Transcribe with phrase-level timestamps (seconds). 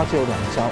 [0.00, 0.62] 他只有两招：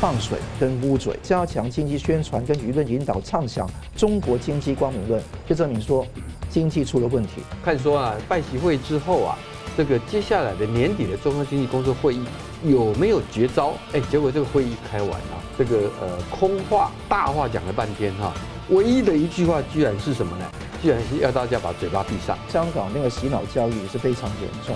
[0.00, 6.06] 放水跟污嘴，加强经济宣传跟舆论引导，畅想中国经济光明论，就证明说
[6.48, 7.42] 经济出了问题。
[7.62, 9.36] 看说啊，拜习会之后啊，
[9.76, 12.24] 这个接下来的年底的中央经济工作会议
[12.64, 13.74] 有没有绝招？
[13.92, 18.32] 哎，结果这个会议开完了，这个呃空话大话讲了半天哈，
[18.70, 20.50] 唯一的一句话居然是什么呢？
[20.80, 22.38] 居然是要大家把嘴巴闭上。
[22.48, 24.74] 香港那个洗脑教育也是非常严重。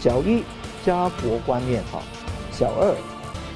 [0.00, 0.42] 小一
[0.84, 2.02] 家国观念哈，
[2.50, 2.92] 小二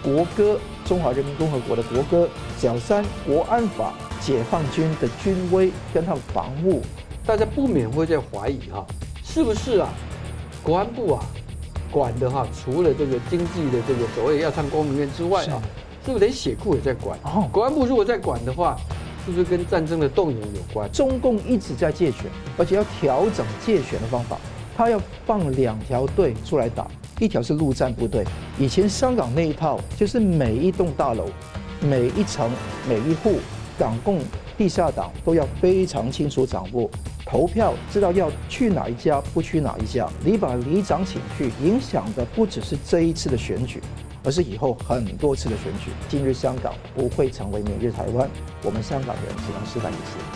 [0.06, 6.80] 国歌中华人民共和国的国歌，小三国安法解放军的军威跟他们防务，
[7.26, 8.86] 大家不免会在怀疑哈，
[9.24, 9.88] 是不是啊？
[10.62, 11.26] 国安部啊
[11.90, 15.60] 管的哈，除了这个经济的这个所谓要唱光明面之外啊，
[16.04, 17.18] 是不是连血库也在管？
[17.24, 18.78] 哦，国安部如果在管的话。
[19.26, 20.88] 是不是跟战争的动员有关？
[20.92, 24.38] 中共一直在借选，而且要调整借选的方法。
[24.76, 26.86] 他要放两条队出来打，
[27.18, 28.24] 一条是陆战部队。
[28.58, 31.30] 以前香港那一套，就是每一栋大楼、
[31.80, 32.50] 每一层、
[32.86, 33.38] 每一户
[33.78, 34.20] 港共
[34.58, 36.90] 地下党都要非常清楚掌握
[37.24, 40.06] 投票，知道要去哪一家，不去哪一家。
[40.22, 43.82] 你把里长请去，影响的不只是这一次的选举。
[44.22, 48.28] 而是以后很多次的选举，今日香港不会成为明日台湾，
[48.64, 50.35] 我们香港人只能示范一次。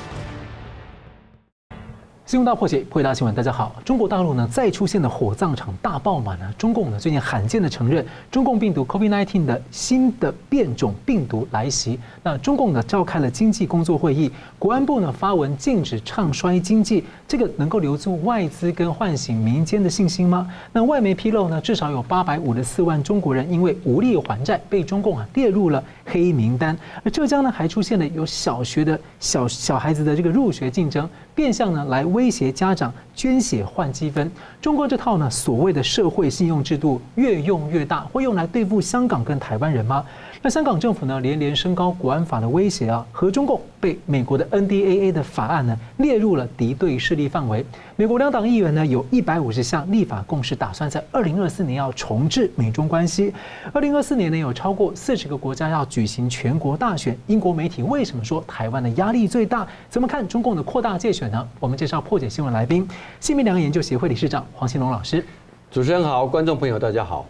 [2.30, 3.34] 新闻大破解，破解大新闻。
[3.34, 6.48] 大家好，中国大陆呢再出现了火葬场大爆满呢。
[6.56, 11.98] 中共呢最近罕见的承认，中共病毒 COVID-19 的新的变种病毒来袭。
[12.22, 20.48] 那中共呢召开了经济工作会议，国安部呢发文禁止唱衰经济，这个能够留住外资跟唤醒民间的信心吗？
[20.72, 26.76] 那外媒披露呢，至少有八百五十四万中国人因为无力还债，被中共啊列入了黑名单。
[27.04, 40.04] 而浙江呢还出现了有小学的小小孩子的这个入学竞争，变相呢来威胁家长捐血换积分，中国这套呢所谓的社会信用制度越用越大，会用来对付香港跟台湾人吗？
[40.42, 47.62] 那香港政府呢连连升高国安法的威胁啊，和中共被美国的 NDAA 的法案呢列入了敌对势力范围。
[47.94, 53.34] 美国两党议员呢有一百五十项立法共识，打算在二零二四年要重置美中关系。
[53.74, 57.14] 二零二四年呢有超过四十个国家要举行全国大选。
[57.26, 59.68] 英国媒体为什么说台湾的压力最大？
[59.90, 61.46] 怎么看中共的扩大介选呢？
[61.60, 62.88] 我们介绍破解新闻来宾，
[63.20, 65.22] 新民两岸研究协会理事长黄庆隆老师。
[65.70, 67.26] 主持人好，观众朋友大家好。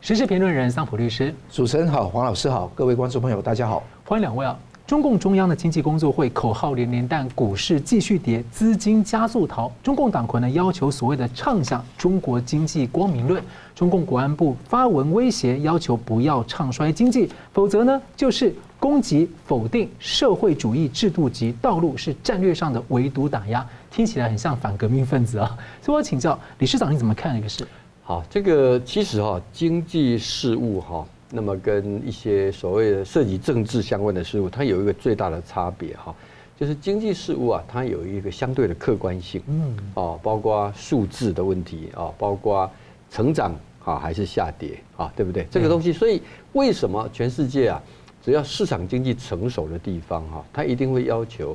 [0.00, 4.56] 时事评论人桑普律师，主持人好，黄老师好，各位观众朋友大家好，欢迎两位啊！
[4.86, 9.70] 中共中央的经济工作会口号连连，但股市继续跌，资金加速逃。
[9.82, 13.42] 中共党魁呢要求所谓的唱响中国经济光明论，
[13.74, 23.66] 中共国安部发文威胁，要求不要唱衰经济，否则呢就是攻击否定社会主义制度及道路，是战略上的围堵打压。
[23.90, 25.58] 听起来很像反革命分子啊！
[25.82, 27.66] 所以我请教李市长，你怎么看这个事？
[28.08, 36.14] 好，这个其实哈，经济事务哈，那么跟一些所谓的涉及政治相关的事务，它有一个最大的差别哈，
[36.58, 42.70] 就是经济事务啊，它有一个相对的客观性，嗯，哦，包括数字的问题啊，包括
[43.10, 43.54] 成长
[43.84, 45.46] 啊还是下跌啊，对不对？
[45.50, 46.22] 这个东西，所以
[46.54, 47.82] 为什么全世界啊，
[48.24, 51.54] 只要市场经济成熟的地方哈，它一定会要求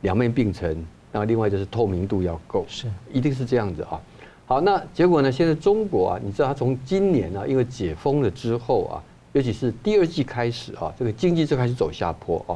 [0.00, 4.00] 两面并存，那另外就是透明度要够，是，一定是这样子啊。
[4.52, 5.32] 好，那结果呢？
[5.32, 9.00] 现在中国啊，你知道，它从今年啊，因为解封了之后啊，
[9.32, 12.52] 尤其是第二季开始啊，这个经济就开始走下坡啊，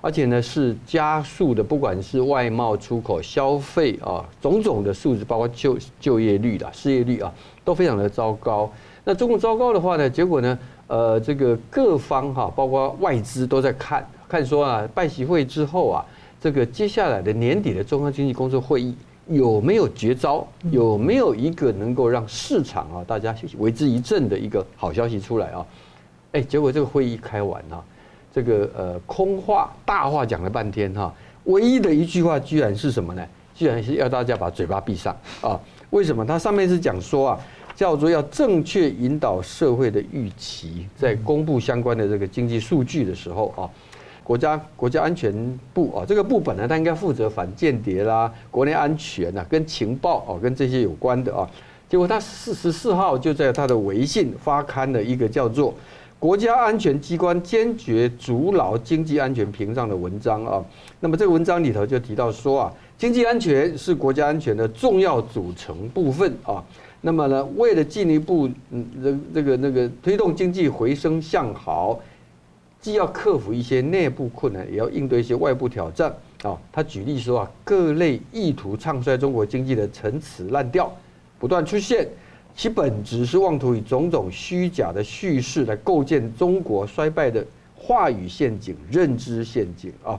[0.00, 7.32] 而且呢是加速的，不管是外贸、出口、消费啊，种种的数字，包括就就业率的、失业率啊，
[7.64, 8.68] 都非常的糟糕。
[9.04, 10.58] 那中国糟糕的话呢，结果呢，
[10.88, 16.04] 呃，这个各方哈，包括外资都在看看说啊，拜习会之后啊，
[16.40, 18.96] 这个接下来的年底的中央经济工作会议。
[19.28, 20.46] 有没有绝招？
[20.70, 25.66] 有没有一个能够让市场啊，大家为之一振的一个好消息出来啊？
[26.32, 27.84] 哎，结果这个会议开完哈，
[28.32, 31.12] 这个呃空话大话讲了半天哈，
[31.44, 33.26] 唯一的一句话居然是什么呢？
[33.54, 35.58] 居然是要大家把嘴巴闭上啊？
[35.90, 36.24] 为什么？
[36.24, 37.40] 它上面是讲说啊，
[37.74, 43.66] 叫做要正确引导社会的预期，在公布相关的这个经济数据的时候啊。
[44.26, 45.32] 国家国家安全
[45.72, 51.48] 部啊，这个部本来他应该负责反间谍啦、国内安全呐、跟情报啊、跟这些有关的啊。
[51.88, 55.70] 结果他四十四号就在他的微信发刊了一个叫做
[56.18, 60.60] 《国家安全机关坚决筑牢经济安全屏障》的文章啊。
[60.98, 66.60] 那么这个文章里头就提到说啊，经济安全是国家安全的重要组成部分啊。
[67.02, 72.00] 那么呢，为了进一步嗯这这个那个推动经济回升向好。
[72.86, 76.08] 既要克服一些内部困难，也要应对一些外部挑战
[76.44, 76.56] 啊。
[76.70, 80.94] 他举例说啊，各类意图唱衰中国经济的陈词滥调
[81.36, 82.06] 不断出现，
[82.54, 87.44] 其本质是妄图以种种虚假的叙事来构建中国衰败的
[87.74, 90.16] 话语陷阱、认知陷阱啊。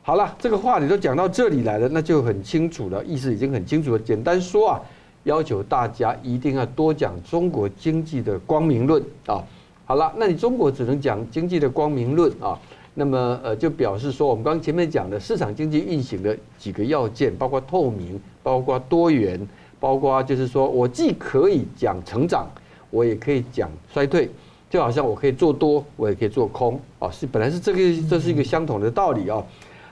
[0.00, 3.98] 好了，这个话你都讲到这里来了，那就很清楚了，意思已经很清楚了。
[3.98, 4.80] 简单说啊，
[5.24, 9.42] 要求大家一定要多讲中国经济的光明论啊。
[9.88, 12.58] 好了，那你中国只能讲经济的光明论啊，
[12.94, 19.38] 那么呃，就表示说我们刚前面讲的市场经济运行的几个要件，包括透明，包括多元，
[19.78, 22.48] 包括就是说我既可以讲成长，
[22.90, 24.28] 我也可以讲衰退，
[24.68, 27.78] 就好像我可以做多，我也可以做空哦，是本来是这个，
[28.10, 29.40] 这是一个相同的道理啊。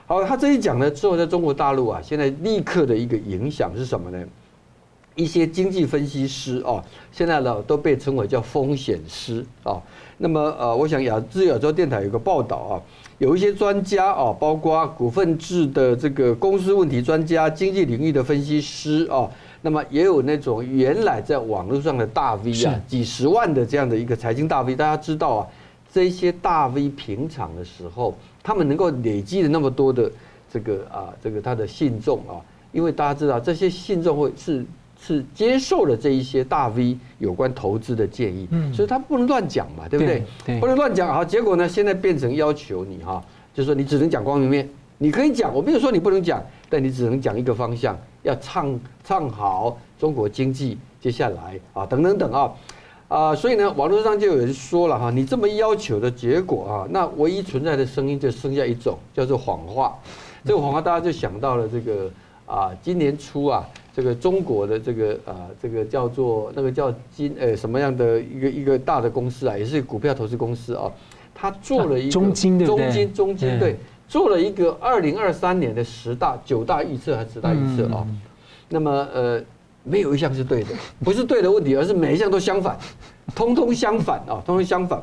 [0.07, 4.21] 好，他这一讲呢之后，在中国大陆啊，现在立刻的一个影响是什么呢？
[5.15, 9.81] 一些经济分析师啊，现在呢都被称为叫风险师啊。
[10.17, 12.73] 那么呃，我想亚自由亚洲电台有个报道啊，
[13.17, 19.29] 有一些专家啊，包括股份制的这个公司问题专家、经济领域的分析师啊，
[19.61, 25.47] 那么也有那种原来在网络上的大 V 啊，几十万的这样的一个财经大 V，大家知道啊，
[25.91, 28.15] 这些大 V 平常的时候。
[28.47, 30.07] 他们能够累积的那么多的
[30.53, 32.37] 这个啊，这个他的信众啊，
[32.71, 34.63] 因为大家知道这些信众会是
[35.05, 40.23] 是接受了这一些大 V 有关投资的建议，嗯，所以他不能乱讲嘛，对不对？
[40.43, 41.13] 对，不能乱讲。
[41.13, 43.23] 好，结果呢，现在变成要求你哈，
[43.53, 44.67] 就是说你只能讲光明面，
[44.97, 52.51] 你可以讲，我没有说你不能讲，但你只能讲一个方向，要唱唱好中国经济接下来啊，等等等啊。
[53.07, 59.95] 啊，所以呢，网络上就有人说了哈，你这么要求的结果啊，那唯一存在的声音就剩下一种，叫做谎话。
[60.43, 62.09] 这个谎话大家就想到了这个
[62.45, 70.91] 啊，今年初啊，这个中国的这个啊，这个叫做那个叫金呃什么样的一个一个大的公司啊，也是股票投资公司啊，
[71.33, 72.67] 他做了一个中金对？
[72.67, 73.75] 中金中金对，
[74.07, 78.07] 做了一个二零二三年的十大九大预测还是十大预测啊？
[78.69, 79.43] 那么呃。
[79.87, 80.69] 没有一项是对的，
[81.05, 82.75] 不是对的问题，而是每一项都相反，
[83.35, 84.99] 通通相反啊，通通相反。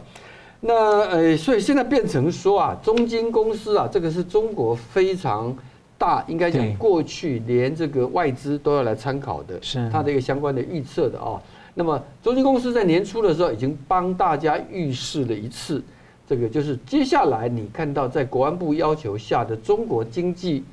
[0.59, 5.57] 那呃，所以现在变成说啊，中金公司啊，这个是中国非常
[6.03, 11.41] 大，应该讲过去连这个外资都要来参考的，是它的一个相关的预测的啊。
[11.75, 15.81] 那么中金公司在年初的时候已经帮大家预示了一次，
[16.27, 20.65] 这个就是接下来你看到在国安部要求下的中国经济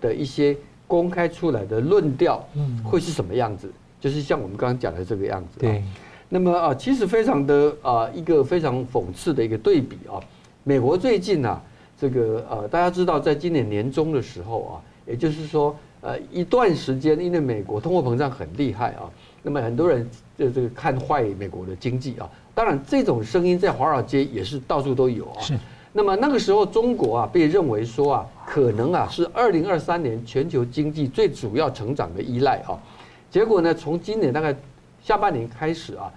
[0.00, 0.56] 的一些。
[0.86, 2.46] 公开出来的论调，
[2.84, 3.72] 会是什么样子？
[3.98, 5.58] 就是像我们刚刚讲的这个样子。
[5.58, 5.82] 对。
[6.28, 10.20] 那么啊，其实非常的啊，一个非常讽刺的一个对比啊。
[10.62, 11.60] 美国最近啊，
[12.04, 14.72] 这个呃，大家知道，在今年年中的时候啊，
[15.06, 19.08] 也就是说呃一段时间，因为美国通货膨胀很厉害啊，
[19.42, 20.06] 那么很多人
[20.36, 22.28] 就这个看坏美国的经济啊。
[22.54, 25.40] 当然，这种声音在华尔街也是到处都有啊。
[25.40, 25.58] 是。
[25.94, 32.76] 那么那个时候，中国啊被认为说啊，可能啊是二零二三年全球经济最主要成长的依赖啊。
[33.30, 34.54] 结果呢，从今年大概
[35.02, 36.12] 下半年开始啊，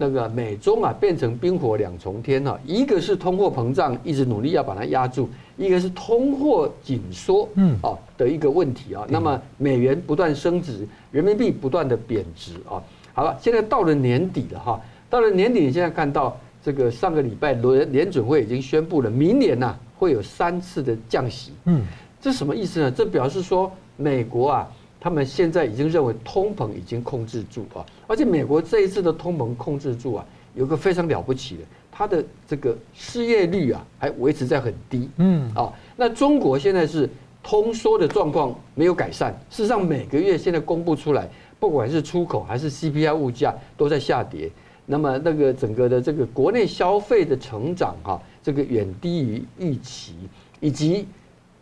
[0.00, 2.58] 那个美中啊变成冰火两重天哈。
[2.64, 9.06] 一个是通货膨胀一直努力要把它压住，一个是通货紧缩嗯啊的一个问题啊。
[9.10, 12.82] 那么美元不断升值，人民币不断的贬值啊。
[13.12, 14.80] 好了，现在到了年底了哈，
[15.10, 16.34] 到了年底，你现在看到。
[16.62, 21.52] 这个上个礼拜联联准会已经宣布了，明年呐会有三次的降息。
[21.64, 21.80] 嗯，
[22.20, 22.90] 这什么意思呢？
[22.90, 24.68] 这表示说美国啊，
[25.00, 35.08] 他们现在已经认为通膨已经控制住啊，而且美国这一次的通膨控制住啊，有个非常了不起的，它的这个失业率啊还维持在很低。
[35.16, 37.08] 嗯，啊，那中国现在是
[37.42, 41.26] 通缩的状况没有改善，事实上每个月现在公布出来，
[41.58, 44.50] 不管是出口还是 CPI 物价都在下跌。
[44.84, 50.14] 那么那个整个的这个国内消费的成长哈，这个远低于预期，
[50.58, 51.06] 以及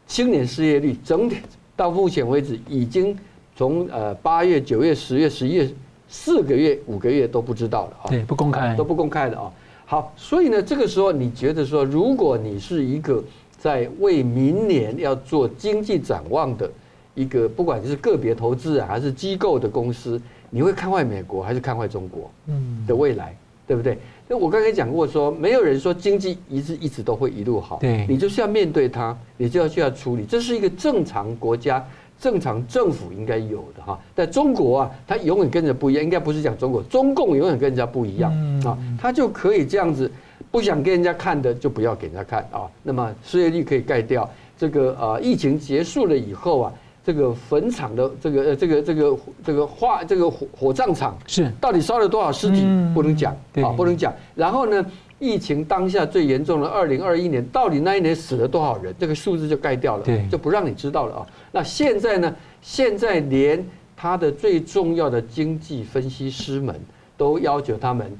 [0.06, 1.36] 青年失业率整体
[1.76, 3.14] 到目前为止已经
[3.58, 5.68] 从呃八月、九月、十月、十一月
[6.08, 9.50] 四个月、五个月都不知道的啊，对，不公开，都不公开的啊。
[9.84, 13.20] 好，所以呢，这个时候你觉得说，如果你是一个
[13.58, 16.70] 在为明年要做经济展望的
[17.16, 20.20] 一个，不管是个别投资人还是机构的公司。
[20.50, 22.30] 你会看坏美国还是看坏中国？
[22.46, 23.36] 嗯，的未来，
[23.66, 23.98] 对不对？
[24.28, 27.78] 那我刚才讲过说，没有人说经济一直一直都会一路好。
[27.80, 31.84] 对，你就是要面对它，你就要去要处理，这是一个正常国家、
[32.20, 33.98] 正常政府应该有的哈。
[34.14, 38.32] 在中国啊，它永远跟着不一样，应该不是讲中国，中共永远跟人家不一样
[38.64, 40.10] 啊，它就可以这样子，
[40.50, 42.66] 不想给人家看的就不要给人家看啊。
[42.82, 46.72] 那么失业率可以盖掉，这个呃疫情结束了以后啊。
[47.04, 52.60] 这个坟场的这个呃这个这个这个化这个火火葬场是到底烧了多少尸体
[52.92, 54.12] 不能讲啊不能讲。
[54.34, 54.84] 然后呢，
[55.18, 58.94] 疫情当下最严重的二零二一年，到底那一年死了多少人？
[58.98, 61.26] 这个数字就盖掉了，就不让你知道了啊。
[61.50, 62.34] 那现在呢？
[62.60, 63.64] 现在连
[63.96, 66.74] 他的最重要的经济分析师们
[67.16, 68.10] 都要求他们，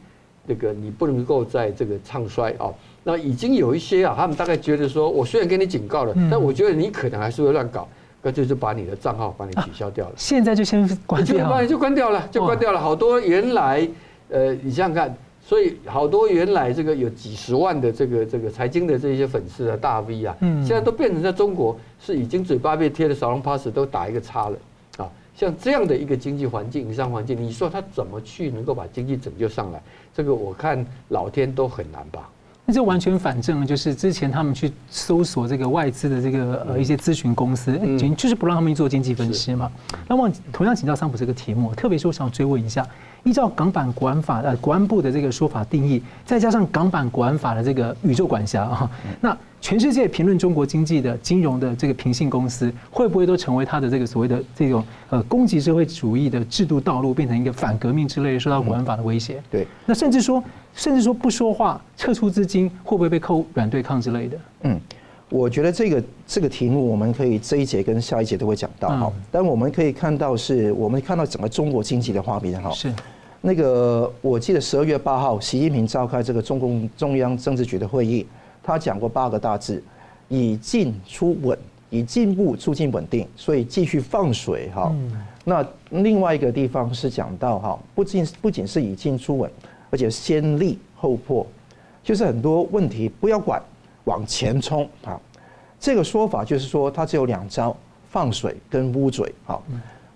[0.47, 2.67] 这个你不能够在这个唱衰啊。
[3.05, 7.89] 那已经有一些啊，他们大概觉得说，我虽然给你警告了，但我觉得你可能还是会乱搞，
[8.23, 10.13] 那就是把你的账号把你取消掉了。
[10.17, 12.81] 现在就先关掉，就关掉了，就关掉了。
[12.81, 13.89] 好多原来，
[14.31, 15.17] 呃，你想想看。
[15.49, 24.59] 所以好多原来这个有几十万的这个这个财经的这些粉丝啊，大 V 啊，现在都变成在中国是已经嘴巴被贴的小龙 pass 都打一个叉了
[24.99, 25.09] 啊！
[25.35, 29.81] 像这样的一个经济环境、营商环境，你说他怎么去能够把经济拯救上来？
[30.15, 32.29] 这个我看老天都很难吧。
[32.67, 37.73] 那这完全反正就是之前他们去搜索这个外资的这个呃一些咨询公司，
[38.15, 39.73] 就是不让他们去做经济分析嘛。
[40.07, 42.87] 那么同样请教桑普这个题目，特别是我想追问一下。
[43.25, 59.43] 依照港版国安法呃国安部的这个说法定义，再加上港版国安法的这个宇宙管辖啊，那全世界评论中国经济的金融的这个平信公司，会不会都成为他的这个所谓的这种呃攻击社会主义的制度道路，变成一个反革命之类的，受到国安法的威胁？
[59.51, 64.39] 对，那甚至说，甚至说不说话，撤出资金，会不会被扣软对抗之类的？
[64.63, 64.81] 嗯。
[65.31, 69.13] 我觉得这个这个题目，我们可以这一节跟下一节都会讲到哈。
[69.31, 72.71] 但我们可以看到，是我们看到整个中国经济的画面哈。
[72.71, 72.93] 是。
[73.41, 78.27] 那个我记得十二月八号，习近平召开这个中共中央政治局的会议，
[78.63, 79.83] 他讲过八个大字：
[80.29, 81.57] 以进出稳，
[81.91, 83.27] 以进步促进稳定。
[83.37, 84.93] 所以继续放水哈。
[85.45, 89.51] 那另外一个地方是讲到哈，不仅不仅是以进出稳，
[89.91, 91.47] 而且先立后破，
[92.03, 93.63] 就是很多问题不要管。
[94.09, 95.21] 往前冲啊！
[95.79, 97.77] 这个说法就是说，它只有两招：
[98.09, 99.31] 放水跟捂嘴。
[99.45, 99.63] 好，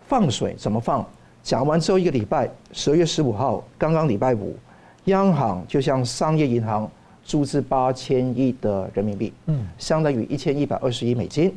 [0.08, 1.06] 放水怎么放？
[1.42, 4.56] 讲完之后一个礼拜，十二月十五号，刚刚礼拜五，
[5.04, 6.90] 央行就向商业银行
[7.22, 11.54] 注资八千亿的人民币，嗯，相当于一千一百二十亿美金。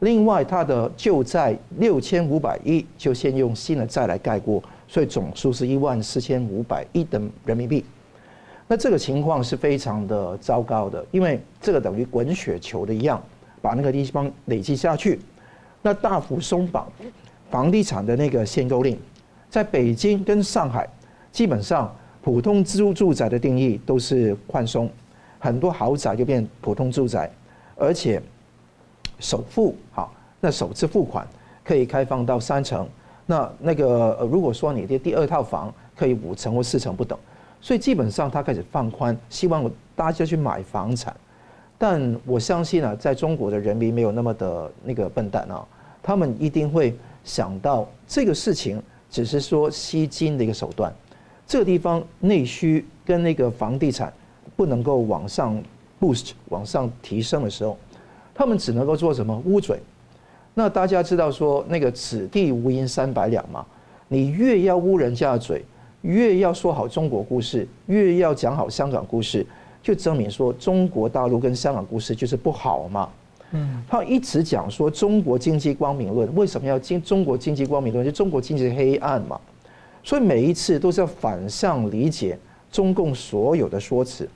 [0.00, 7.84] 另外，它的旧债六千五百亿就先用新的债来盖过，所以总数是一万四千五百亿的人民币。
[8.70, 13.20] 那这个情况是非常的糟糕的，因为这个等于滚雪球的一样，
[13.62, 15.18] 把那个地方累积下去，
[15.80, 16.86] 那大幅松绑
[17.50, 18.98] 房地产的那个限购令，
[19.48, 20.86] 在北京跟上海，
[21.32, 24.90] 基本上普通自住住宅的定义都是宽松，
[25.38, 27.30] 很多豪宅就变普通住宅，
[27.74, 28.20] 而且
[29.18, 31.26] 首付好，那首次付款
[31.64, 32.86] 可以开放到三成，
[33.24, 37.18] 那那个如果说你的第二套房可以五成或四成不等。
[37.60, 41.14] 所以基本上他开始放宽，希望大家去买房产。
[41.76, 45.64] 但我相信啊，在中国的人民没有那么的那个笨蛋啊，
[46.02, 50.92] 他们一定会想到这个事情只是说吸金的一个手段。
[51.46, 54.12] 这个地方内需跟那个房地产
[54.56, 55.62] 不能够往上
[56.00, 57.76] boost 往上提升的时候，
[58.34, 59.40] 他们只能够做什么？
[59.44, 59.80] 捂嘴。
[60.54, 63.64] 那大家知道说那个此地无银三百两嘛，
[64.08, 65.64] 你越要捂人家的嘴。
[66.02, 69.44] 越要说好中国故事，越要讲好香港故事，
[69.82, 73.08] 就证明说中国大陆跟香港故事就是不好嘛。
[73.50, 78.04] 嗯，他一直讲说中国经济光明论，为什么要经中国经济光明论？
[78.04, 79.40] 就中国经济黑暗嘛。
[80.04, 82.38] 所以每一次都是要反向理解
[82.70, 84.28] 中共所有的说辞。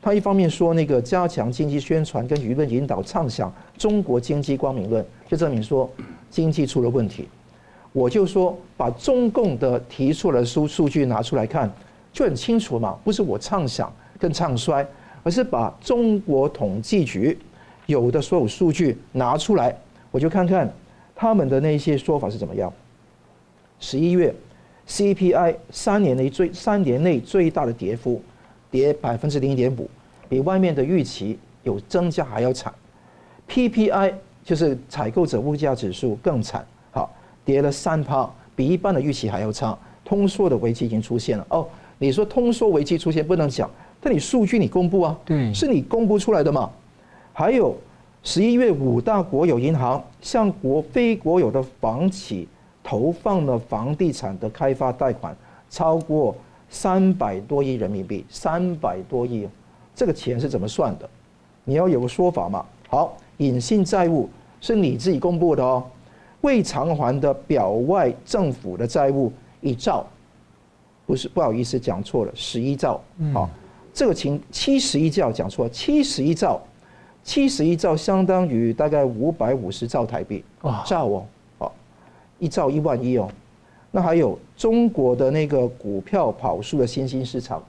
[0.00, 5.90] 他一方面说那个加强经济宣传跟舆论引导，畅想中国经济光明论，就证明说
[6.30, 7.28] 经济出了问题。
[7.94, 11.72] 我就说，把中共的提出来的数数据拿出来看，
[12.12, 12.98] 就很清楚嘛。
[13.04, 14.84] 不是我畅想跟唱衰，
[15.22, 17.38] 而是把中国统计局
[17.86, 19.72] 有的所有数据拿出来，
[20.10, 20.68] 我就看看
[21.14, 22.72] 他们的那些说法是怎么样。
[23.78, 24.34] 十一月
[24.88, 28.20] CPI 三年内最三年内最大的跌幅，
[28.72, 29.88] 跌百分之零点五，
[30.28, 32.74] 比外面的预期有增加还要惨。
[33.48, 36.66] PPI 就是采购者物价指数更惨。
[37.44, 39.76] 跌了三趴，比一般的预期还要差。
[40.04, 41.46] 通缩的危机已经出现了。
[41.48, 41.66] 哦，
[41.98, 43.70] 你说通缩危机出现不能讲，
[44.00, 46.70] 但你数据你公布啊，对，是你公布出来的嘛？
[47.32, 47.74] 还有
[48.22, 52.46] 十一月五大国有银行向国非国有的房企
[52.82, 55.34] 投放了房地产的开发贷款
[55.70, 56.36] 超过
[56.68, 59.48] 三百多亿人民币，三百多亿，
[59.94, 61.08] 这个钱是怎么算的？
[61.64, 62.64] 你要有个说法嘛。
[62.88, 64.28] 好，隐性债务
[64.60, 65.82] 是你自己公布的哦。
[66.44, 69.32] 未偿还的表外政府的债务
[69.62, 70.06] 一兆，
[71.06, 73.00] 不是，不好意思讲错了，十一兆。
[73.32, 73.48] 好，
[73.94, 76.62] 这个情七十一兆讲错，七十一兆，
[77.22, 80.44] 七十一兆相当于大概五百五十兆台币。
[80.60, 81.26] 哇，兆哦，
[81.58, 81.74] 好，
[82.38, 83.26] 一兆一万一哦。
[83.90, 87.62] 那还有中国的那个股票跑输的新兴市场，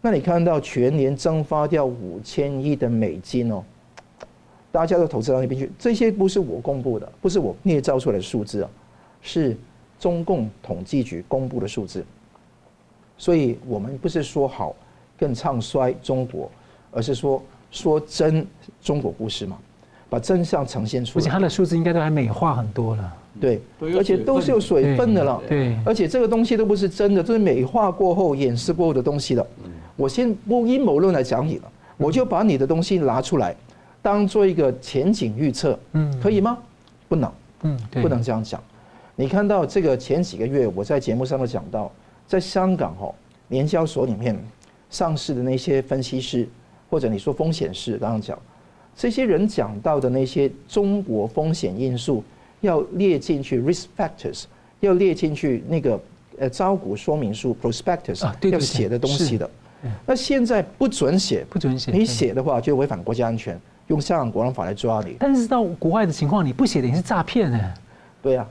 [0.00, 3.64] 那你看到全年蒸发掉五千亿的美金哦。
[4.72, 8.70] 大家都投资到那边去，这些不是我公布的，不是我捏造出来的数字啊，
[9.20, 9.56] 是
[9.98, 12.04] 中共统计局公布的数字。
[13.18, 14.74] 所以我们不是说好
[15.18, 16.50] 更唱衰中国，
[16.90, 18.46] 而是说说真
[18.80, 19.58] 中国故事嘛，
[20.08, 21.22] 把真相呈现出来。
[21.22, 23.16] 而且它的数字应该都还美化很多了。
[23.40, 25.40] 对，而且都是有水分的了。
[25.48, 29.46] 对，而且这个东西都不是真的，都是美化过后、掩饰过后的东西了。
[29.96, 33.54] 我先不阴谋论来讲你了，我就把你的东西拿出来，
[34.02, 35.78] 当做一个前景预测。
[35.92, 36.58] 嗯，可以吗？
[37.08, 37.32] 不能。
[37.62, 38.62] 嗯，不能这样讲。
[39.16, 41.92] 你看到这个前几个月，我在节目上都讲到，
[42.26, 43.14] 在香港哦
[43.48, 44.38] 联交所里面
[44.88, 46.48] 上市的那些分析师，
[46.88, 48.38] 或者你说风险师，刚刚讲
[48.96, 52.24] 这些人讲到的那些中国风险因素，
[52.62, 54.44] 要列进去 risk factors，
[54.80, 56.00] 要列进去那个
[56.38, 59.50] 呃招股说明书 prospectus 要写的东西的。
[60.06, 63.58] 那现在不准写，不准写，你写的话就违反国家安全，
[63.90, 65.16] 用香港国安法来抓你。
[65.18, 67.74] 但是到国外的情况，你不写等于是诈骗呢？
[68.22, 68.46] 对呀。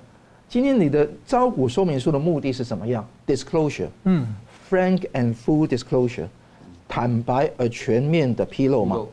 [0.49, 4.27] 今天你的招股说明书的目的是什么样？Disclosure，嗯
[4.67, 6.25] ，frank and full disclosure，
[6.87, 9.05] 坦白而全面的披露嘛。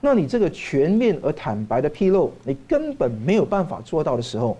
[0.00, 4.56] 那你这个全面而坦白的披露，你根本没有办法做到的时候，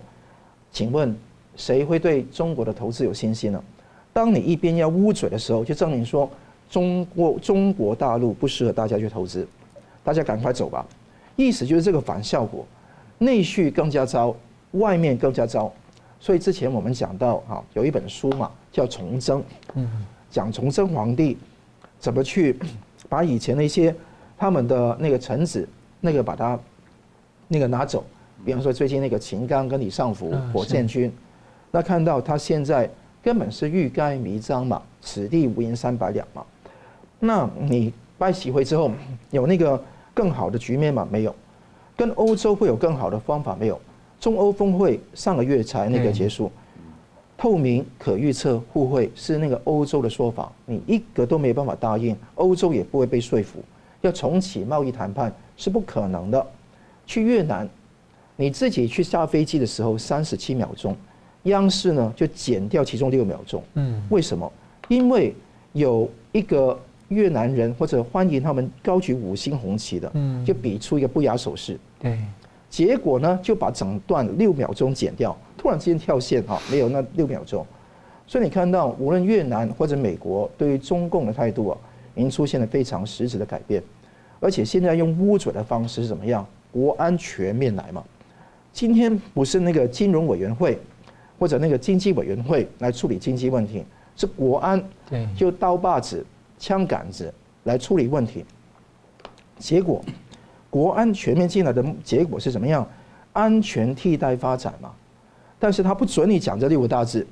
[0.73, 1.15] 请问
[1.55, 3.63] 谁会对中国的投资有信心呢？
[4.11, 6.29] 当你一边要捂嘴的时候，就证明说
[6.69, 9.47] 中国中国大陆不适合大家去投资，
[10.03, 10.85] 大家赶快走吧。
[11.35, 12.65] 意思就是这个反效果，
[13.17, 14.35] 内需更加糟，
[14.71, 15.71] 外面更加糟。
[16.19, 19.37] 所以之前我们讲到哈，有一本书嘛，叫《崇祯》，
[20.29, 21.37] 讲崇祯皇帝
[21.99, 22.57] 怎么去
[23.07, 23.93] 把以前那些
[24.37, 25.67] 他们的那个臣子
[26.01, 26.57] 那个把他
[27.47, 28.03] 那个拿走，
[28.43, 31.11] 比方说最近那个秦刚跟李尚福火箭军，
[31.69, 32.89] 那看到他现在
[33.21, 36.43] 根本是欲盖弥彰嘛，此地无银三百两嘛，
[37.19, 38.91] 那你拜习会之后
[39.29, 39.81] 有那个
[40.15, 41.07] 更好的局面吗？
[41.11, 41.35] 没有，
[41.95, 43.79] 跟欧洲会有更好的方法没有？
[44.19, 46.49] 中欧峰会上个月才那个结束，
[47.37, 53.59] 透明、可预测、互惠是那个欧洲的说法，你一个都没办法答应，欧洲也不会被说服，
[54.01, 56.47] 要重启贸易谈判是不可能的。
[57.05, 57.69] 去越南，
[58.37, 60.95] 你自己去下飞机的时候三十七秒钟，
[61.43, 63.61] 央视呢就减掉其中六秒钟。
[63.75, 64.51] 嗯，为什么？
[64.87, 65.35] 因为
[65.73, 71.77] 有一个越南人或者欢迎他们高举五星红旗的，嗯，就比出一个不雅手势。
[71.99, 72.17] 对。
[72.67, 77.65] 结果呢，就把整段六秒钟剪掉，突然之间跳线哈，没有那六秒钟。
[78.27, 81.77] 所以你看到，无论越南或者美国对于中共的态度啊，
[82.15, 83.81] 已经出现了非常实质的改变。
[84.41, 86.45] 而且现在用污嘴的方式是怎么样？
[86.71, 88.03] 国安全面来嘛。
[88.73, 90.77] 今天不是那个金融委员会
[91.39, 93.85] 或者那个经济委员会来处理经济问题，
[94.17, 94.83] 是国安
[95.37, 96.25] 就刀把子、
[96.57, 98.45] 枪杆子来处理问题。
[99.57, 100.03] 结果。
[100.67, 102.85] 国安全面进来的结果是怎么样？
[103.31, 104.91] 安全替代发展嘛，
[105.57, 107.25] 但是他不准你讲这六个大字。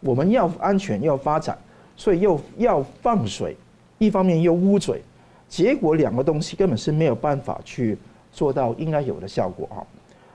[0.00, 1.58] 我们要安全要发展，
[1.98, 3.54] 所以又要放水，
[3.98, 5.02] 一方面又捂嘴，
[5.50, 7.98] 结果两个东西根本是没有办法去
[8.32, 9.84] 做到应该有的效果啊。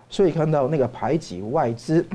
[0.07, 2.05] 所以看到那个排挤外资、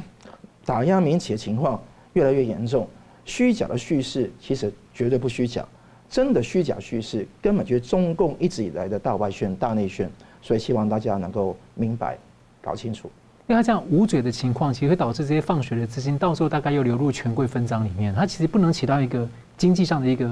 [0.65, 2.89] 打压民企的情况越来越严重，
[3.25, 5.67] 虚假的叙事其实绝对不虚假，
[6.11, 10.11] 真的虚假叙事根本就是中共一直以来的大外宣、大内宣。
[10.41, 12.17] 所以希望大家能够明白、
[12.63, 13.11] 搞清楚。
[13.49, 18.15] 因为他这样捂嘴的情况，其实会导致这些放水的资金，到时候大概又流入权贵分赃里面。
[18.15, 20.31] 它其实不能起到一个经济上的一个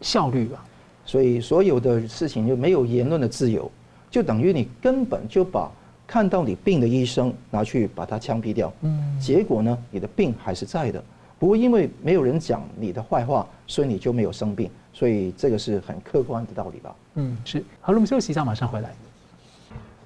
[0.00, 0.64] 效率吧。
[1.04, 3.70] 所以所有的事情就没有言论的自由，
[4.10, 5.70] 就等于你根本就把
[6.06, 8.72] 看到你病的医生拿去把他枪毙掉。
[8.82, 9.18] 嗯。
[9.20, 11.02] 结果呢，你的病还是在的。
[11.42, 14.70] 不过因为没有人讲你的坏话，所以你就没有生病。
[14.92, 16.94] 所以这个是很客观的道理吧。
[17.14, 17.58] 嗯，是。
[17.80, 18.90] 好了，我们休息一下，马上回来。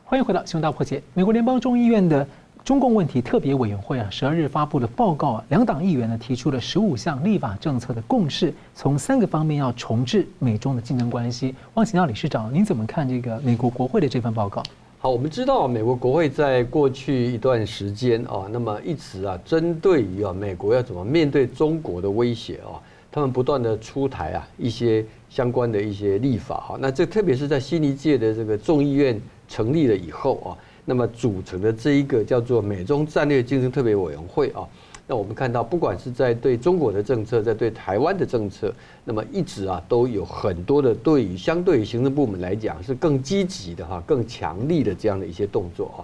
[0.03, 0.99] 欢迎回到《新闻大破解》。
[1.13, 2.27] 美国联邦众议院的
[2.65, 11.55] 中共问题特别委员会啊，十二日发布的报告啊，两党议员呢提出了十五项立法政策的共识，从三个方面要重置美中的竞争关系。
[11.75, 14.63] 汪请教理事长，您怎么看这个美国国会的这份报告？
[15.09, 26.77] 我们知道美国国会在过去一段时间啊，那么一直啊，针对于啊美国要怎么面对中国的威胁啊，他们不断的出台啊一些相关的一些立法哈。
[26.81, 29.21] 那这特别是在新一届的这个众议院。
[29.49, 34.67] 成立了以后啊，那么组成的这一个叫做美中战略竞争特别委员会啊，
[35.09, 46.01] 那我们看到，不管是在对中国的政策，在对台湾的政策，那么一直啊都有很多的对于相对于行政部门来讲是更积极的哈，更强力的这样的一些动作啊。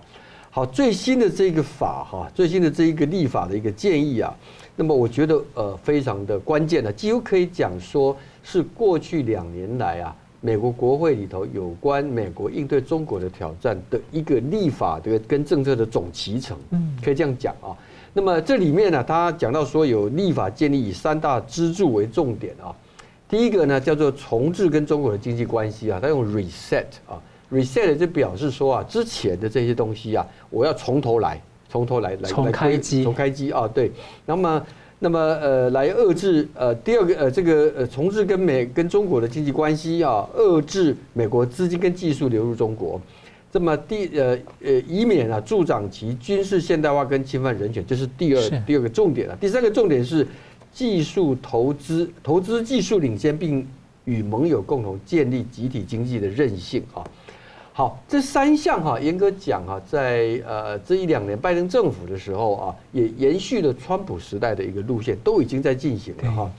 [0.50, 4.32] 好，最新的这个法哈，最新的这一个立法的一个建议啊，
[4.76, 10.14] 那么我觉得呃非常的关键的，几乎可以讲说是过去两年来啊。
[10.44, 17.70] 美国国会里头有关美国应对中国的挑战的一个立法的跟政策的总集成，嗯，可以这样讲啊。
[18.12, 22.74] 那么这里面呢，他讲到说有立法建立以三大支柱为重点啊。
[23.28, 27.20] 第一个呢叫做重置跟中国的经济关系啊，他用 reset 啊
[27.50, 33.90] ，reset 就表示说啊，之前的这些东西啊，我要从头来，从头来来重开机，重开机啊，对，
[34.26, 34.66] 那么。
[35.04, 43.00] 那么呃，来遏制呃，第二个呃，这个呃，重置跟美跟中国的经济关系啊，遏制美国资金跟技术流入中国，
[43.52, 49.36] 这么第呃呃，以免啊助长其军事现代化跟侵犯人权，这是第二是第二个重点了。
[49.36, 50.26] 第三个重点是
[50.72, 53.68] 技术投资，投资技术领先，并
[54.06, 57.04] 与盟友共同建立集体经济的韧性啊。
[57.74, 66.50] 好，这三项哈，严格讲哈，在呃这一两年拜登政府的时候啊，也延续了川普时代的一个路线，都已经在进行了哈。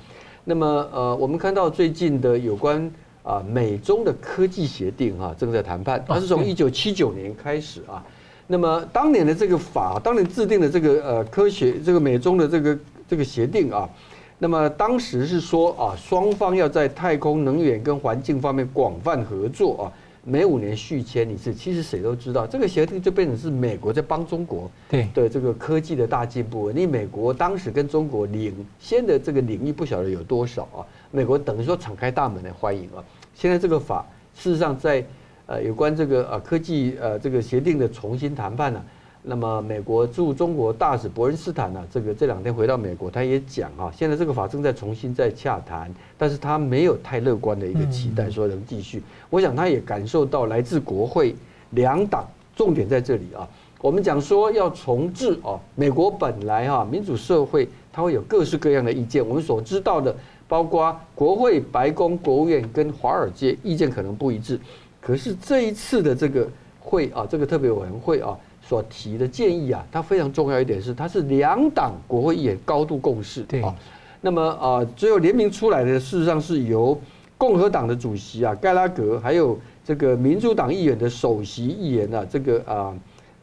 [0.43, 2.91] 那么呃，我们看到最近的有关
[3.23, 8.03] 啊美中的科技协定啊，正在谈判，它是从一九七九年开始啊。
[8.45, 13.89] 那么当年的这个法，当年制定的这个呃科学这个美中的这个这个协定啊，
[14.37, 19.91] 那么当时是说啊，双方要在太空、能源跟环境方面广泛合作啊。
[20.25, 26.71] 每五年续签一次，其实谁都知道，这个协定就变成是美国在帮中国对的这个科技的大进步。
[26.71, 30.79] 你美国当时跟中国领先的这个领域不晓得有多少啊？
[31.11, 33.03] 美国等于说敞开大门来欢迎啊。
[33.33, 35.05] 现在这个法事实上在
[35.45, 38.81] 呃有关这个呃科技呃这个协定的重新谈判呢。
[39.25, 49.01] 那么，美国驻中国大使伯恩斯坦呢，这个这两天回到美国，他也讲啊，现在这个法正在重新再洽谈，但是他没有太乐观的一个期待，说能继续。
[49.29, 51.33] 我想他也感受到来自国会
[51.69, 53.47] 两党，重点在这里啊。
[53.79, 59.25] 我们讲说要重置啊，美国本来哈民主社会，它会有各式各样的意见。
[59.25, 60.13] 我们所知道的，
[60.49, 64.59] 包括国会、白宫、国务院跟华尔街意见可能不一致，
[64.99, 66.45] 可是这一次的这个
[66.81, 68.37] 会啊，这个特别委员会啊。
[68.65, 73.41] 所提的建议啊，它非常重要一点是，它是两党国会议员高度共识。
[73.43, 73.75] 对啊，
[74.21, 76.97] 那么啊，最后联名出来的，事实上是由
[77.37, 82.95] 共和党的主席啊盖拉格，还有这个民主党议员的首席议员啊，这个啊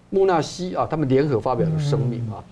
[0.09, 2.43] 穆纳西啊，他们联合发表的声明啊。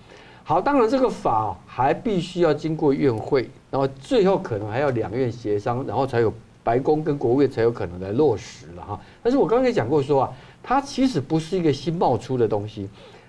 [0.43, 6.31] 好，当然这个法还必须要经过院会，然后最后可能还要两院协商，然后才有
[6.63, 8.99] 白宫跟国务院才有可能来落实了哈。
[9.23, 10.31] 但是我刚才讲过说啊。
[10.61, 12.87] 它其实不是一个新冒出的东西，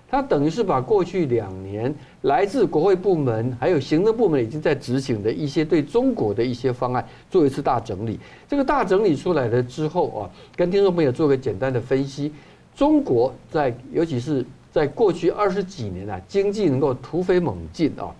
[0.09, 8.19] 它等于是把过去两年来自国会部门还有行政部门已经在执行的一些对中国的一些方案做一次大整理。
[8.47, 12.31] 这个大整理出来了之后啊，跟听众朋友做个简单的分析。
[12.75, 18.13] 中国在尤其是在过去二十几年啊，经济能够突飞猛进啊。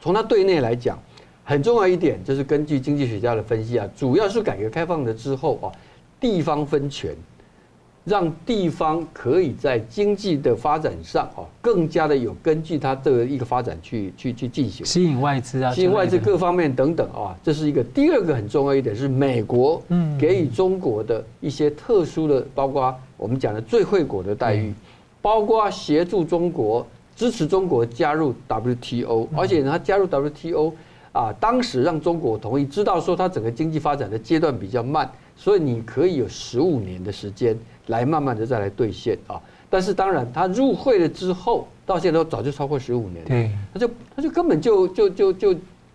[0.00, 0.98] 从它对内来讲，
[1.44, 5.70] 很重要一点就是根据经济学家的分析啊，主要是改革开放了之后啊，
[6.18, 7.14] 地方分权。
[8.04, 19.80] 让地方可以在经济的发展上啊，更加的有根据它的一个发展去去去进行，吸引外资啊，吸引外资各方面等等啊，这是一个第二个很重要一点是美国
[20.18, 24.74] 给予中国的一些特殊的，包括我们讲的最惠国的待遇，
[25.20, 26.84] 包括协助中国
[27.14, 30.72] 支持中国加入 WTO，而且它加入 WTO
[31.12, 37.56] 啊，当时让中国同意，知道说它整个经济发展的阶段比较慢，所以你可以有十五年的时间。
[37.88, 39.34] 来慢慢的再来兑现啊，
[39.68, 45.52] 但是当然它入会了之后，到现在都早就超过十五年了，对，他就他就根本就就就就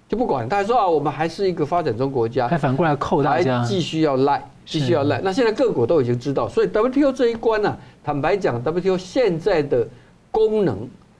[0.10, 5.21] 就不管，他还说啊，我们还是一个发展中国家，还反过来扣大家，继续要赖，继续要赖。
[5.21, 9.88] 那现在各国都已经知道，所以 WTO 这一关呢，坦白讲，WTO 现在的
[10.30, 10.77] 功能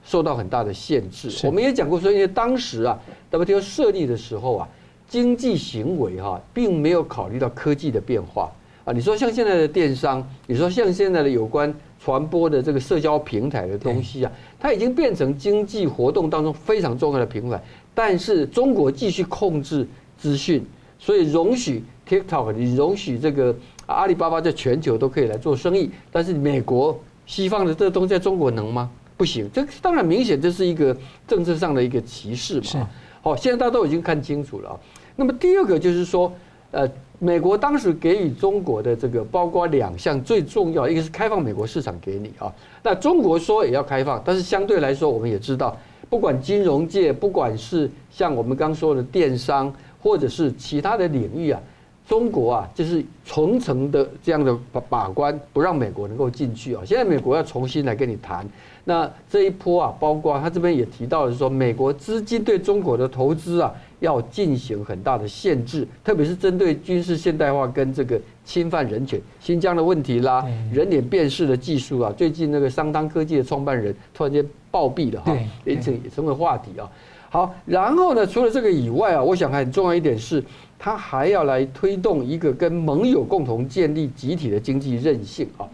[0.08, 1.30] 受到很大的限制。
[1.46, 2.98] 我们也讲过说，因为当时啊
[3.30, 4.68] ，WTO 设立的时候啊，
[5.06, 8.50] 经济行为哈，并没有考虑到科技的变化。
[8.86, 17.62] 啊，你说像现在的电商，你说像现在的有关传播的这个社交平台的东西啊，它已经变成经济活动当中非常重要的平台。
[17.94, 20.64] 但是中国继续控制资讯，
[20.98, 25.90] 所以容许 TikTok，你容许这个阿里巴巴在全球都可以来做生意。
[26.10, 28.90] 但是美国西方的这个东西在中国能吗？
[29.18, 29.50] 不行。
[29.52, 32.88] 这当然明显这是一个政治上的一个歧视嘛。
[33.20, 34.80] 好，现在大家都已经看清楚了啊。
[35.16, 36.32] 那么第二个就是说，
[36.70, 36.88] 呃。
[37.20, 42.46] 美国当时给予中国的这个，包括两项最重要，一个是开放美国市场给你啊。
[42.80, 45.76] 那中国说也要开放，但是相对来说，我们也知道，
[46.08, 51.60] 不管金融界，不管是像我们刚说的电商，或者是其他的领域啊，
[52.06, 56.82] 中国啊就是层层的这样的把把关，不让美国能够进去啊。
[56.86, 58.46] 现在美国要重新来跟你谈，
[58.88, 63.70] 那这一波啊，包括他这边也提到的是说，美国资金对中国的投资啊。
[64.00, 76.88] 要进行很大的限制，特别是针对军事现代化跟这个侵犯人权、新疆的问题啦，人脸辨识的技术啊，最近那个商汤科技的创办人突然间暴毙了哈，也成也成为话题啊。
[77.28, 80.40] 好，然后呢，除了这个以外啊，我想很重要一点是，
[80.78, 85.66] 他还要来推动一个跟盟友共同建立集体的经济韧性啊。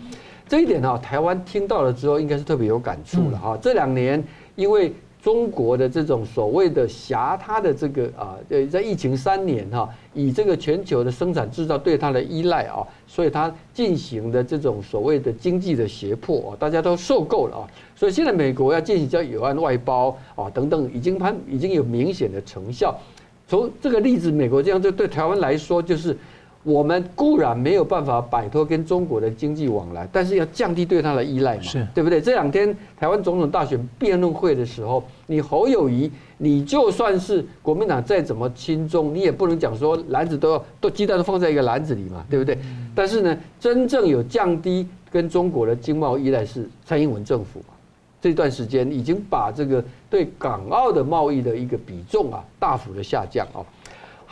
[0.55, 3.59] 这一点哈，台湾听到了之后，应该是特别有感触了哈。
[3.61, 4.23] 这两年
[4.55, 17.67] 因为中国的这种所谓的挟他的这个啊，呃，在疫情三年哈，以这个全球的生产制造对他的依赖啊，所以他进行的这种所谓的经济的胁迫啊，大家都受够了啊。
[17.97, 22.97] 所以现在美国要进行叫友岸外包啊等等，已经判已经有明显的成效。
[23.49, 26.17] 从这个例子，美国这样就对台湾来说就是。
[26.64, 32.22] 我们固然没有办法摆脱跟中国的经济往来，但是要降低对它的依赖嘛，是对不对？
[32.22, 42.57] 这两天台湾总统大选辩论会的时候，你侯友谊，你就算是国民党再怎么亲中，你也不能讲说篮子都要都鸡蛋都放在一个篮子里嘛，对不对？
[42.94, 47.74] 但是呢，真正有降低跟中国的经贸依赖是蔡英文政府嘛，
[48.22, 53.61] 这段时间已经把这个对港澳的贸易的一个比重啊大幅的下降啊。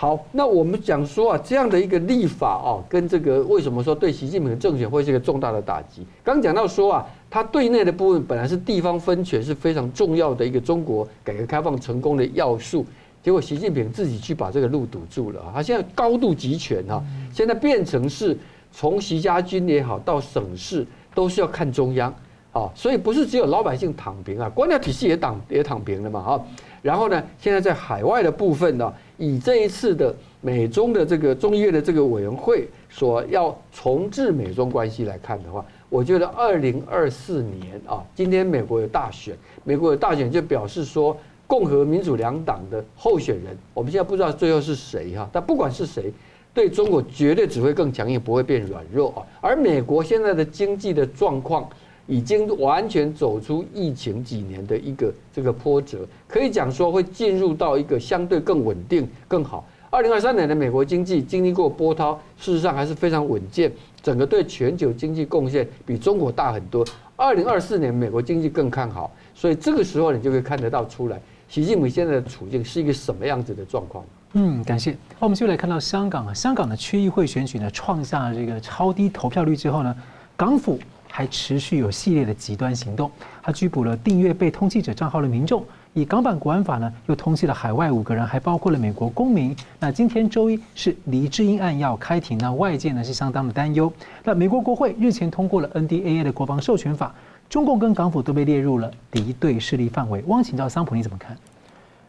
[0.03, 6.05] 好，那我们讲说啊，这样的一个立法啊，跟这个为什么说对习近平的政权会是一个重大的打击？
[6.25, 12.85] 刚讲到说啊，他对内的部分本来是地方分权是非常重要的一个中国改革开放成功的要素，
[13.23, 17.01] 结果习近平自己去把这个路堵住了啊，他现在高度集权啊，
[17.33, 18.37] 现在变成是
[18.73, 20.85] 从习家军也好到省市
[21.15, 22.13] 都是要看中央
[22.51, 26.41] 啊，所以不是只有老百姓躺平啊，官僚体系也躺也躺平了嘛啊，
[26.83, 28.93] 然后呢，现在在海外的部分呢。
[29.19, 41.17] 以这一次的美中的这个众议院的这个委员会所要重置美中关系来看的话，我觉得二零二四年啊，今天美国有大选，美国有大选就表示说
[41.47, 46.13] 共和民主两党的候选人，我们现在不知道最后是谁哈，但不管是谁，
[46.53, 49.23] 对中国绝对只会更强硬，不会变软弱啊。
[49.41, 51.69] 而美国现在的经济的状况。
[52.07, 59.65] 已经完全走出疫情几年的一个这个波折，可以讲说会进入到一个相对更稳定、更好。
[59.89, 63.71] 二零二三年的美国经济经历过波涛，事实上还是非常稳健，
[64.03, 66.85] 整个对全球经济贡献比中国大很多。
[67.15, 74.05] 二零二四年美国经济更看好，所以这个时候你就可以看得到出来，习近平现在的处境是一个什么样子的状况。
[74.33, 74.97] 嗯，感谢。
[75.19, 79.95] 我们就来看到香港啊，香港的区议会选举呢，创下这个超低投票率之后呢，
[80.37, 80.79] 港府。
[81.15, 83.11] 还持续有系列的极端行动，
[83.43, 89.55] 他拘捕了订阅被通缉者账号的民众，以港版国安法呢又通缉了海外五个人，还包括了美国公民。
[89.79, 93.93] 那今天周一是黎智英案要开庭，那外界呢是相当的担忧。
[94.25, 97.15] 那美国国会日前通过了 NDAA 的国防授权法，
[97.47, 100.25] 中共跟港府都被列入了敌对势力范围。
[100.29, 101.37] 汪请教桑普你怎么看？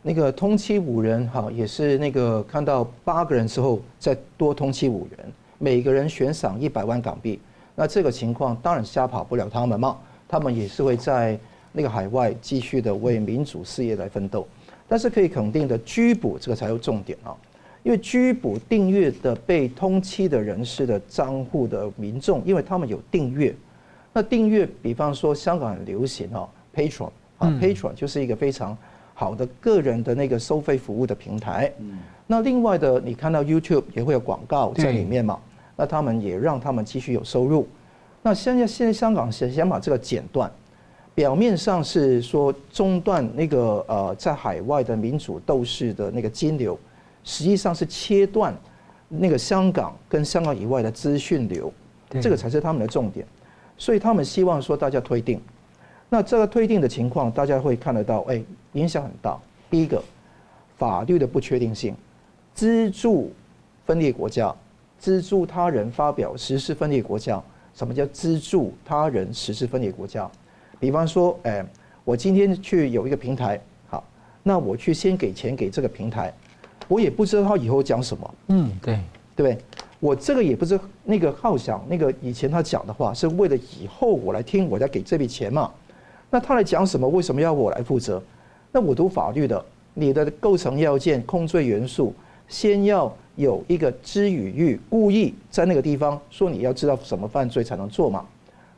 [0.02, 7.38] 那个通缉五人哈，也是那个看到八个人之后再多通缉五人，每个人悬赏一百万港币。
[7.75, 11.39] 那这个情况当然吓跑不了他们嘛，他们也是会在
[11.71, 14.47] 那个海外继续的为民主事业来奋斗。
[14.88, 17.33] 但是可以肯定的，拘捕这个才有重点啊，
[17.81, 23.55] 因为拘捕订阅的被通缉的人士的账户的民众，因为他们有订阅。
[24.12, 27.09] 那订阅，比方说香港很流行哦，Patreon
[27.39, 28.77] 啊，Patreon 就是一个非常
[29.15, 31.71] 好的个人的那个收费服务的平台。
[32.27, 35.39] 那另外的，你看到 YouTube 也会有广告在里面嘛？
[35.75, 37.67] 那他们也让他们继续有收入。
[38.21, 40.49] 那现在现在香港想想把这个剪断，
[41.13, 46.79] 表面上是说中断那个呃在海外的民主斗士的那个金流，
[47.23, 48.55] 实际上是切断
[49.09, 51.71] 那个香港跟香港以外的资讯流，
[52.21, 53.25] 这个才是他们的重点。
[53.77, 55.41] 所以他们希望说大家推定，
[56.07, 58.41] 那这个推定的情况大家会看得到，哎，
[58.73, 59.38] 影响很大。
[59.69, 60.01] 第一个，
[60.77, 61.95] 法律的不确定性，
[62.53, 63.33] 资助
[63.86, 64.55] 分裂国家。
[65.04, 67.44] 资助他人发表实施分裂国家，
[67.76, 70.32] 什么叫资助他人实施分裂国家？
[70.80, 71.62] 比方说，哎，
[72.06, 74.02] 我今天去有一个平台，好，
[74.44, 76.34] 那我去先给钱给这个平台，
[76.88, 78.98] 我也不知道他以后讲什么，嗯，对，
[79.36, 79.58] 对不对？
[80.00, 85.70] 我这个也不是那个好想那个以前他讲的话，是为了以后我来听，我再给这笔钱嘛。
[86.30, 87.06] 那他来讲什么？
[87.06, 88.24] 为什么要我来负责？
[88.72, 92.16] 那我读法律的，你的构成要件、控罪元素，
[92.47, 93.13] 先要。
[93.36, 98.23] 有一个知与欲，故意在那个地方说你要知道什么犯罪才能做嘛？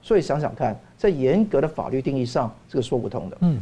[0.01, 3.37] 所以想想看，在严格的法律定义上，这个说不通的。
[3.41, 3.61] 嗯。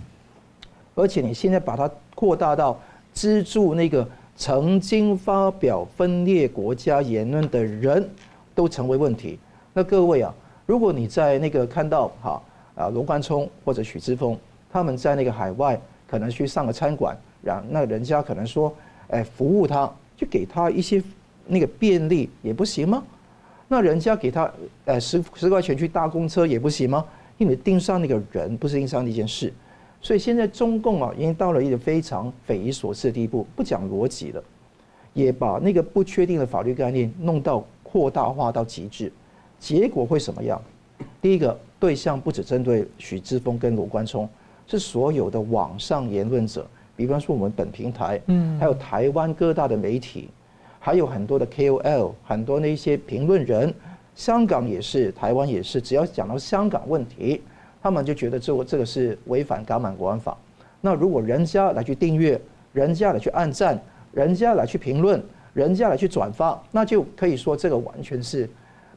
[0.93, 2.79] 而且你现在把它扩大到
[3.11, 8.07] 资助那个曾经发表分裂国家言论的人，
[8.53, 9.39] 都成为问题。
[9.73, 10.31] 那各位啊，
[10.67, 12.39] 如果你在那个看到哈
[12.75, 14.37] 啊罗冠聪或者许志峰
[14.71, 18.71] 他们在那个海外可能去上个餐馆，然那人家可能说，
[19.09, 19.91] 哎，服务他。
[20.15, 21.03] 就给他一些
[21.47, 23.03] 那个便利也不行吗？
[23.67, 24.49] 那人家给他
[24.85, 27.03] 呃十十块钱去搭公车也不行吗？
[27.39, 29.51] 因为盯上那个人不是盯上那件事，
[30.01, 34.43] 所以现在中共啊已经到了一个非常匪夷所思的地步，不讲逻辑了。
[35.13, 39.11] 也把那个不确定的法律概念弄到扩大化到极致，
[39.59, 40.61] 结果会什么样？
[41.21, 44.29] 第一个对象不只针对许志峰跟罗冠聪，
[44.67, 50.29] 是所有的网上言论者，比方说我们本平台，嗯，还有台湾各大的媒体，
[50.79, 53.73] 还有很多的 KOL，很多那些评论人，
[54.15, 57.41] 香港也是，台湾也是，只要讲到香港问题，
[57.82, 60.38] 他们就觉得这个这个是违反港版国安法。
[60.82, 62.39] 那如果人家来去订阅，
[62.73, 68.47] 人家来去按赞，人家来去评论，人家来去转发，那就可以说这个完全是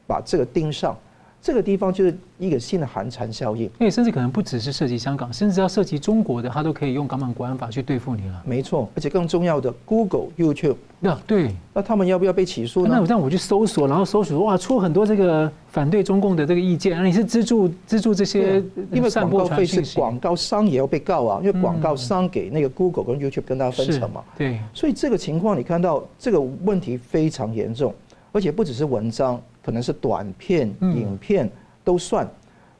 [0.05, 0.95] 把这个盯上。
[1.41, 8.43] 这个地方就是一个新的寒蝉效应，因为甚至可能不只是涉及香港，甚至要涉及中国的，他都可以用港版国安法去对付你了。
[8.45, 12.89] 没错，而且更重要的，Google、YouTube，那对，那他们要不要被起诉呢？
[12.95, 24.21] 那我让我去搜索，然后搜索哇，出很多这个反对中共的这个意见，你是资助资助这些，因为广告费是广告商也要被告啊，因为广告商给那个 Google 跟 YouTube 跟大家分成嘛。
[24.37, 27.93] 对，所以这个情况你看到这个问题非常严重，
[28.33, 29.41] 而且不只是文章。
[29.67, 31.51] 可能是短片、影片
[31.83, 32.25] 都算，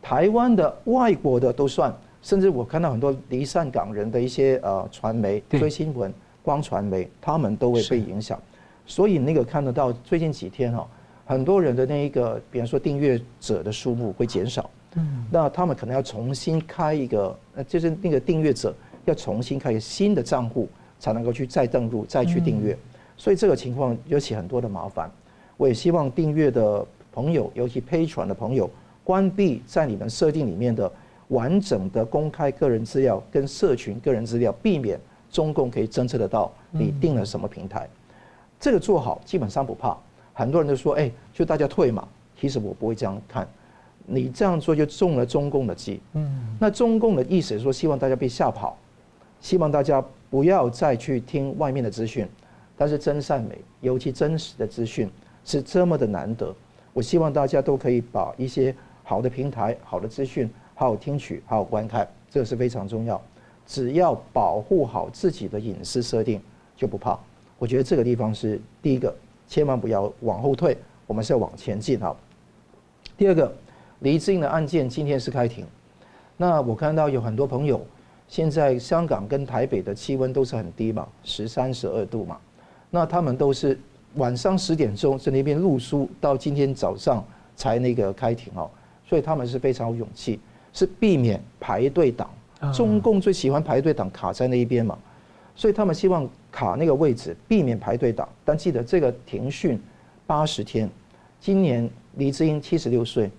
[0.02, 8.42] 台湾的、外国的都算，甚至我看到很多离散港人的一些呃传媒、追新闻、光传媒，他们都会被影响。
[8.86, 10.88] 所以那个看得到最近几天哈，
[11.26, 18.74] 很多人的那一个，比方说订阅者的数目会减少，嗯，那他们可能要重新开一个，呃，就是那个订阅者
[19.04, 20.70] 要重新开一个新的账户
[21.00, 22.78] 才能够去再登录、再去订阅，
[23.18, 25.12] 所以这个情况尤其很多的麻烦。
[25.58, 28.70] 我也希望订阅的朋友，尤其 Patreon 的朋友，
[29.04, 30.92] 关闭在你们设定里面的
[31.30, 37.90] 完整的公开个人资料跟社群个人资料，避免中共可以侦测得到你订了什么平台。
[38.60, 39.98] 这个做好基本上不怕。
[40.34, 42.08] 很多人都说，哎，就大家退嘛。
[42.40, 43.48] 其实我不会这样看，
[44.06, 46.00] 你这样做就中了中共的计。
[46.14, 46.56] 嗯。
[46.60, 48.78] 那中共的意思是说，希望大家被吓跑，
[49.42, 52.28] 希望大家不要再去听外面的资讯。
[52.78, 55.10] 但是真善美，尤其真实的资讯。
[55.48, 56.54] 是这么的难得，
[56.92, 63.20] 我希望大家都可以把一些好的平台、好的资讯好好听取、好好观看，这是非常重要。
[63.66, 66.42] 只要保护好自己的隐私设定，
[66.76, 67.18] 就不怕。
[67.58, 69.16] 我觉得这个地方是第一个，
[69.48, 72.14] 千万不要往后退，我们是要往前进哈。
[73.16, 73.50] 第二个，
[74.00, 75.66] 黎智英的案件今天是开庭，
[76.36, 77.80] 那我看到有很多朋友，
[78.28, 82.38] 现在香港跟台北的气温都是很低嘛，十三、十二度嘛，
[82.90, 83.80] 那他们都是。
[84.18, 87.24] 晚上十点钟在那边录书，到今天早上
[87.56, 88.70] 才那个开庭哦，
[89.06, 90.40] 所以他们是非常有勇气，
[90.74, 92.30] 是避免排队党。
[92.74, 94.98] 中共最喜欢排队党卡在那一边嘛，
[95.56, 98.28] 所以他们希望卡那个位置，避免排队党。
[98.44, 99.80] 但记得这个庭训
[100.26, 100.90] 八十天，
[101.40, 103.30] 今年黎智英七十六岁，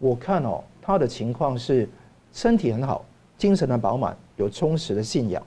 [0.00, 1.88] 我看哦，他的情况是
[2.32, 3.04] 身体很好，
[3.38, 5.40] 精神很饱满，有充实的信仰，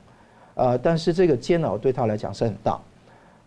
[0.56, 2.80] 呃，但是这个煎熬对他来讲是很大。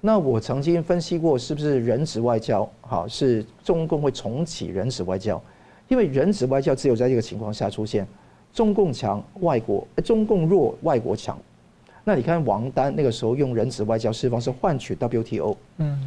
[0.02, 2.66] 那我曾经分析过，是不是人质外交？
[2.80, 5.40] 好，是中共会重启人质外交，
[5.88, 8.06] 因为人质外交只有在这个情况下出现，
[8.52, 11.38] 中共强，外国，中共弱，外国强。
[12.02, 15.98] 那你看王丹那个时候用人质外交释放是换取 WTO，嗯，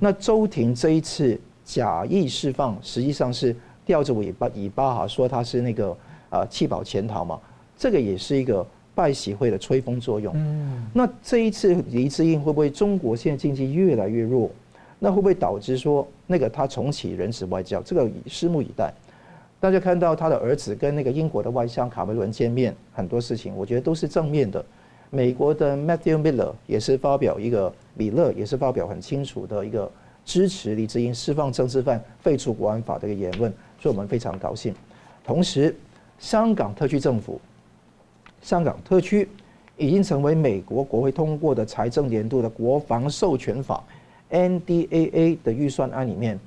[0.00, 5.94] 那周婷这一次假意释放，实际上是吊着尾巴尾巴哈，说他是那个
[6.30, 7.38] 啊弃保潜逃嘛，
[7.76, 8.66] 这个也是一个。
[8.94, 14.50] 拜喜会的吹风作用，嗯，那这一次黎智英会不会中国现在经济越来越弱？
[14.98, 17.80] 那会不会导致说那个他重启人质外交？
[17.82, 18.92] 这个拭目以待。
[19.58, 24.64] 大家看到他的儿子跟那个英国的外相卡梅伦见面，很多事情我觉得都是正面的。
[25.08, 29.90] 美国的 Matthew Miller 也是发表一个，米勒也是发表很清楚的一个
[30.24, 34.74] 支持黎智英释放政治犯、废除国安法的一个言论，所以我们非常高兴。
[35.24, 35.74] 同时，
[36.18, 37.40] 香港特区政府。
[38.42, 39.26] 香港特区
[39.76, 43.82] 已经成为美国国会通过的财政年度的国防授权法
[44.30, 46.38] （NDAA） 的预算案里面，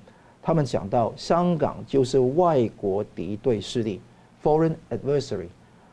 [0.44, 4.02] 他们讲到香港就是外国敌对势力
[4.44, 5.48] （Foreign Adversary）。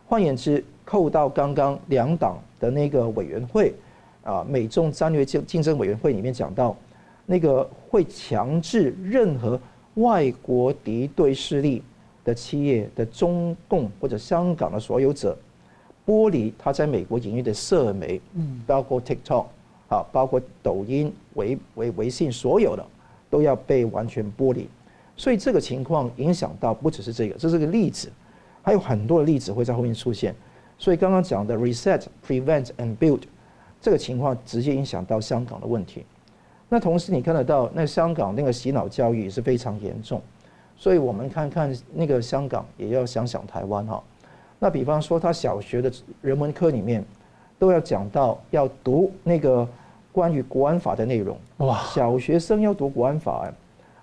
[0.07, 3.73] 换言之，扣到刚刚两党的那个委员会
[4.25, 6.77] 啊，美中战略竞竞争委员会里面讲到，
[7.25, 9.59] 那个会强制任何
[9.95, 11.83] 外国敌对势力
[12.25, 15.39] 的企业的中共或者香港的所有者。
[16.07, 19.47] 剥离它在美国营运的社媒，嗯包括 TikTok，
[19.89, 22.85] 啊，包括抖音、微微微信，所有的
[23.31, 24.69] 都要被完全剥离。
[25.17, 28.11] 所以这个情况影响到不只是这个，这是个例子，
[28.63, 30.35] 还有很多的例子会在后面出现。
[30.79, 33.21] 所以刚刚讲的 Reset、Prevent and Build
[33.81, 36.05] 这个情况直接影响到香港的问题。
[36.69, 40.21] 那同时你看得到，那香港那个洗脑教育也是非常严重。
[40.77, 44.03] 所以我们看看那个香港，也要想想台湾哈。
[44.63, 47.05] 那比方说，他小学的人文科里面
[47.59, 49.67] 都要讲到要读那个
[50.13, 51.37] 关于国安法的内容。
[51.57, 53.53] 哇，小学生要读国安法，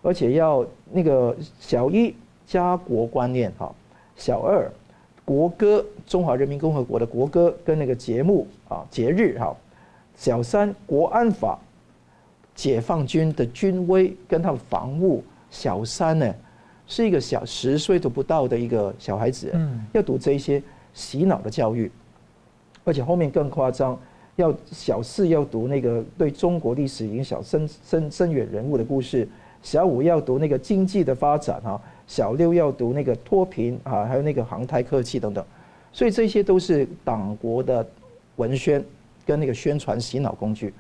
[0.02, 2.14] 而且要那个小一
[2.46, 3.74] 家国观念哈，
[4.18, 4.70] 小二
[5.24, 9.56] 国歌，中华人民共和国的国歌跟那个节目啊节日哈，
[10.18, 11.58] 小三国安法，
[12.54, 16.36] 解放军的军威跟他们防务，小三呢
[16.90, 19.54] 是一个小十岁都不到的一个小孩子，
[19.94, 20.62] 要读这些
[20.94, 21.90] 洗脑的教育，
[22.84, 23.98] 而且后面更夸张。
[24.36, 29.28] 要小四要读那个对中国历史影响深深深远人物的故事，
[29.62, 35.46] 小五要读那个经济的发展哈，小六要读那个脱贫啊，还有那个航太科技等等，
[35.92, 37.86] 所以这些都是党国的
[38.38, 38.82] 文宣
[39.26, 40.74] 跟那个宣传洗脑工具。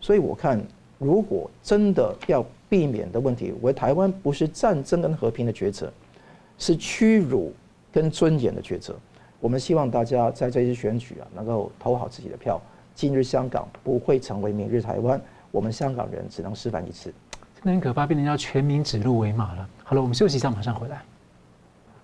[0.00, 0.58] 所以我看，
[0.98, 2.42] 如果真的要
[2.72, 5.92] 避免的问题，为台湾不是战争跟和平的抉择，
[6.56, 7.52] 是屈辱
[7.92, 8.96] 跟尊严的抉择。
[9.40, 12.58] 我们希望大家在这次选举啊，能够投好自己的票。
[12.94, 15.20] 今日香港不会成为明日台湾，
[15.50, 17.12] 我们香港人只能示范一次。
[17.56, 19.68] 真的很可怕，变成要全民指鹿为马了。
[19.84, 21.02] 好了，我们休息一下，马上回来。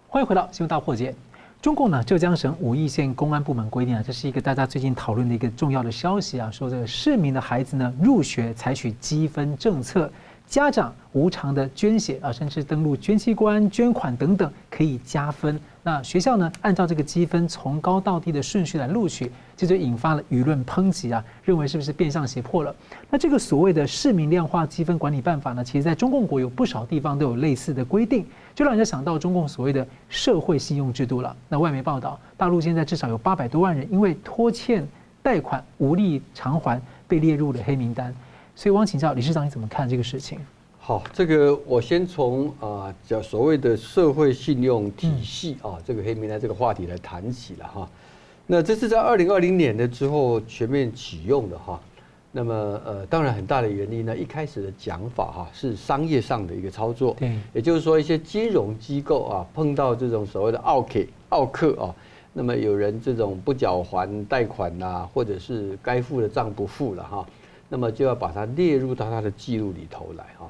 [0.06, 1.14] 欢迎回到新闻大破解。
[1.62, 10.12] 中共呢，浙江省武义县公安部门规定啊，这是一个大家最近讨论的一个重要的消息啊，说这个市民的孩子呢入学采取积分政策。
[10.48, 15.60] 家长无偿的捐血啊，甚至登录捐器官、捐款等等，可以加分。
[15.82, 22.74] 那学校呢，按照这个积分从高到低的顺序来录取，这就引发了舆论抨击啊，认为是不是变相胁迫了？
[23.10, 28.24] 那这个所谓的市民量化积分管理办法呢，其实在中共国有不少地方都有类似的规定，
[28.54, 31.36] 就让人家想到中共所谓的社会信用制度了。
[31.50, 34.86] 那外媒报道，大陆现在至少有八百多万人因为拖欠
[35.22, 38.14] 贷款无力偿还，被列入了黑名单。
[38.58, 40.36] 所以，我想请教理事长，你怎么看这个事情？
[40.80, 47.88] 好，这个我先从啊，叫所谓的社会信用体系啊，这个黑名单这个话题来谈起了哈。
[48.48, 51.80] 那这是在二零二零年的之后全面启用的哈。
[52.32, 52.52] 那么
[52.84, 60.98] 呃，当然很大的原因呢，一开始的讲法哈是商业上的一个操作，对，也就是说一些金融机构啊碰到这种所谓的奥客
[61.28, 61.94] 奥克啊，
[62.32, 67.24] 那么有人这种不缴还贷款呐，或者是该付的账不付了哈。
[67.68, 70.48] 那么就要把它列入到它的记录里头来哈。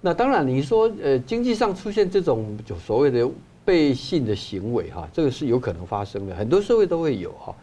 [0.00, 3.28] 那当然你说呃经济上出现这种就所谓的
[3.64, 7.54] 背信的行为哈，这个是有可能发生的，很多社会都会有哈。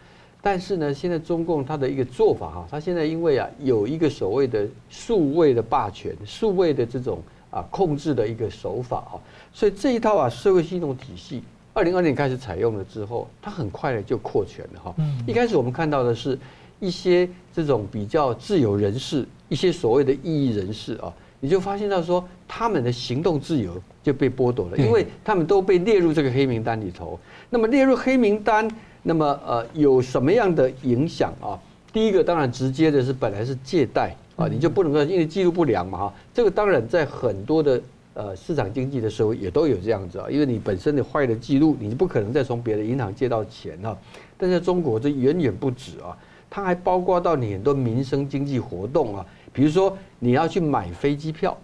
[0.41, 7.21] 但是呢，现在中共它的一个做法哈，它现在因为啊有一个所谓的数位的霸权、数位的这种
[7.51, 9.19] 啊控制的一个手法哈，
[9.53, 11.43] 所以这一套啊社会系统体系，
[11.73, 14.95] 二零二零年开始采用了之后，它很快的就扩权了哈。
[15.27, 16.39] 一开始我们看到的是。
[16.79, 27.19] 一些这种比较自由人士，一些所谓的异议人士啊，你就发现到说，他们的行动自由就被剥夺了，因为他们都被列入这个黑名单里头。
[27.49, 28.69] 那么列入黑名单，
[29.03, 31.59] 那么呃有什么样的影响啊？
[31.91, 36.13] 第一个当然直接的是本来是借贷啊，你就不能够因为记录不良嘛哈。
[36.33, 37.81] 这个当然在很多的
[38.13, 43.97] 呃市场经济的时候也都有这样子啊，因为你本身的坏的记录，你不可能再从别的银行借到钱哈。
[44.37, 46.15] 但在中国这远远不止啊。
[46.49, 51.55] 它还包括到你很多民生经济活动啊，比如说你要去买飞机票，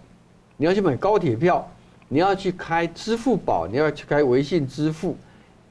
[0.56, 1.68] 你要去买高铁票，
[2.08, 5.16] 你要去开支付宝，你要去开微信支付，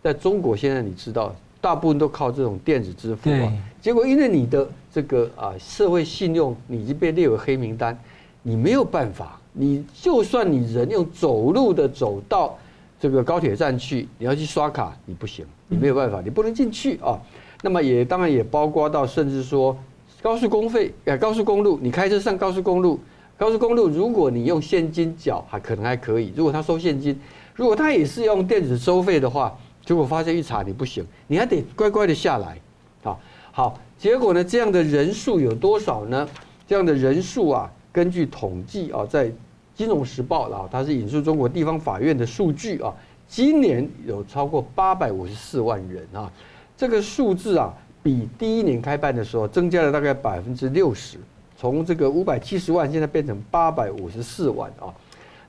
[0.04, 3.54] 在中国现在你知道，大部分都靠这种电子支付啊。
[3.82, 7.98] 结果因为你的这个啊社会信用你已经被列为黑名单，
[8.42, 12.58] 你没有办法，你就算你人用走路的走到
[13.00, 17.18] 这个高铁站去，你要去刷卡，你不行，你没有办法，你不能进去啊。
[17.66, 19.76] 那么也当然也包括到，甚至说
[20.22, 23.00] 高速公费，呃，高速公路，你开车上高速公路，
[23.40, 27.20] 高速公路，如果你用现金缴，还可能还可以；如果他收现金，
[27.56, 32.56] 如果他也是用电子收费的话，结果发现一查你不行，你还得乖乖的下来，
[33.02, 33.20] 好，
[33.52, 36.30] 好，结果呢，这样的人数有多少呢？
[36.68, 39.26] 这样的人数啊，根据统计啊，在
[39.74, 42.94] 《金融时报》啊，它是引述中国地方法院的数据啊，
[43.28, 46.32] 今年有超过八百五十四万人啊。
[46.78, 47.74] 这个数字啊，
[48.04, 51.18] 比第一年开办的时候增加了大概百分之六十，
[51.58, 54.94] 从这个五百七十万现在变成八百五十四万啊。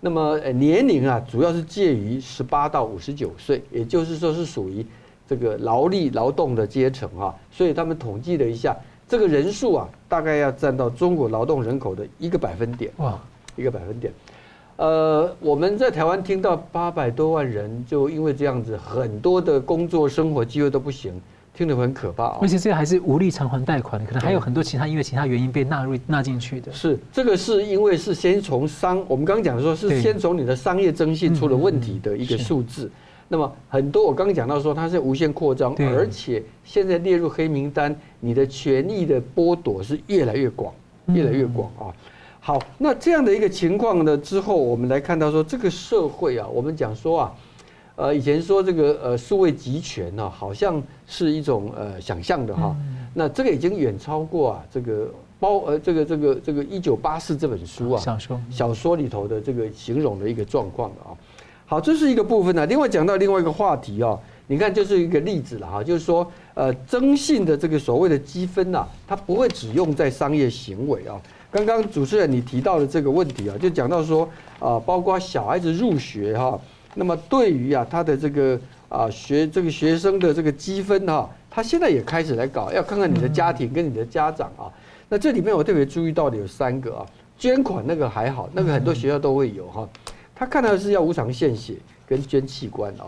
[0.01, 4.87] 那么呃年龄啊，主要是介于十八到五十九岁，也就是说是属于
[5.27, 7.35] 这个劳力劳动的阶层啊。
[7.51, 8.77] 所以他们统计了一下，
[9.09, 13.19] 这个人数啊，大概要占到中国劳动人口的一个百分点哇，
[13.57, 14.13] 一个百分点。
[14.77, 21.19] 呃，我们在台湾听到八百多万人，就因为这样子，很多的工作生活机会都不行，
[21.55, 22.39] 听得很可怕哦。
[22.43, 26.71] 而且这还是无力偿还贷款，可能还有很多其他因为其他原因被纳入纳进去的。
[26.73, 32.91] 是这个是因为是先从商，我们刚刚讲说是先从你的商业征信出了问题的一个数字。
[33.29, 40.73] 那么很多我刚刚讲到说它是无限扩张，而且现在列入黑名单，你的权益的剥夺是越来越广。
[41.07, 41.95] 越来越广啊。
[42.47, 47.35] 好，那这样的一个情况呢，之后我们来看到说，这个社会啊，我们讲说啊，
[47.97, 52.77] 呃，以前说这个呃数位集权呢，好像是一种呃想象的哈。
[53.13, 61.11] 那这个已经远超过啊这个包呃这个这个这个一九八四这本书啊小说小说里头的这个形容的一个状况了啊。
[61.67, 62.65] 好，这是一个部分呢。
[62.67, 64.17] 另外讲到另外一个话题啊，
[64.47, 66.25] 你看就是一个例子了哈，就是说
[66.55, 71.21] 呃征信的这个所谓的积分呐，它不会只用在商业行为啊。
[71.51, 74.29] 刚刚主持人你提到的这个问题啊，就讲到说
[74.59, 76.61] 啊，包括小孩子入学哈，
[76.95, 84.69] 那么对于啊他的这个啊学这个学生的这个积分哈，他现在也开始来搞，要看看你的家庭跟你的家长啊。
[85.09, 87.07] 那这里面我特别注意到的有三个啊，
[87.39, 89.89] 捐款那个还好，那个很多学校都会有哈。
[90.35, 91.77] 他看到是要无偿献血
[92.07, 93.07] 跟捐器官啊，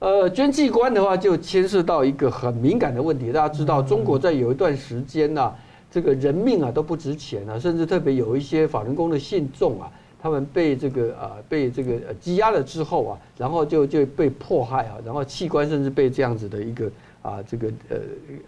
[0.00, 5.54] 呃，捐器官的话就牵涉到一个很敏感的问题，大家知道中国在有一段时间呢。
[5.96, 9.90] 这个人命啊都不值钱啊，甚至特别有一些法轮功的信众啊，
[10.20, 16.90] 他们被这个啊被这个羁押了之后啊，然后就就被迫害啊，然后器官甚至被这样子的一个
[17.22, 17.96] 啊这个呃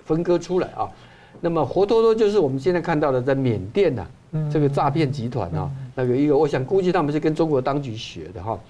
[0.05, 0.93] 分割出来啊，
[1.41, 8.61] 那么活脱脱就是我们现在看到的在缅甸呐、啊，这个诈骗集团啊，那个一个我想估计他们是跟中国当局学的哈。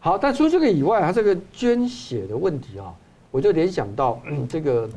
[0.00, 2.94] 好，但除这个以外，他这个捐血的问题啊，
[3.30, 4.18] 我就联想到
[4.48, 4.88] 这个。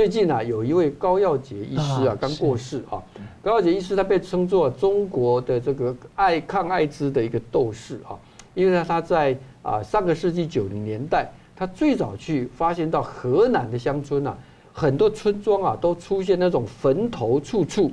[0.00, 2.96] 最近啊，有一位高耀杰医师啊，刚过世啊。
[3.42, 8.16] 高耀杰医师他被称作中国的这个爱抗艾滋的一个斗士啊，
[8.54, 14.34] 因为呢他在啊上个世纪九零年代，他最早去发现到河南的乡村啊，
[14.72, 17.92] 很多村庄啊都出现那种坟头处处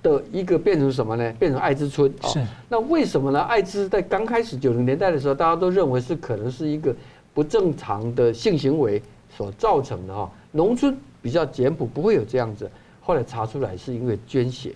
[0.00, 1.32] 的一个变成什么呢？
[1.40, 2.30] 变成艾滋村啊。
[2.68, 3.40] 那为什么呢？
[3.40, 6.94] 艾滋在刚开始九零年代的时候，大家都认为是可能是一个
[7.34, 10.30] 不正常的性行为所造成的啊。
[10.52, 10.96] 农村。
[11.20, 12.70] 比较简朴，不会有这样子。
[13.00, 14.74] 后来查出来是因为捐血。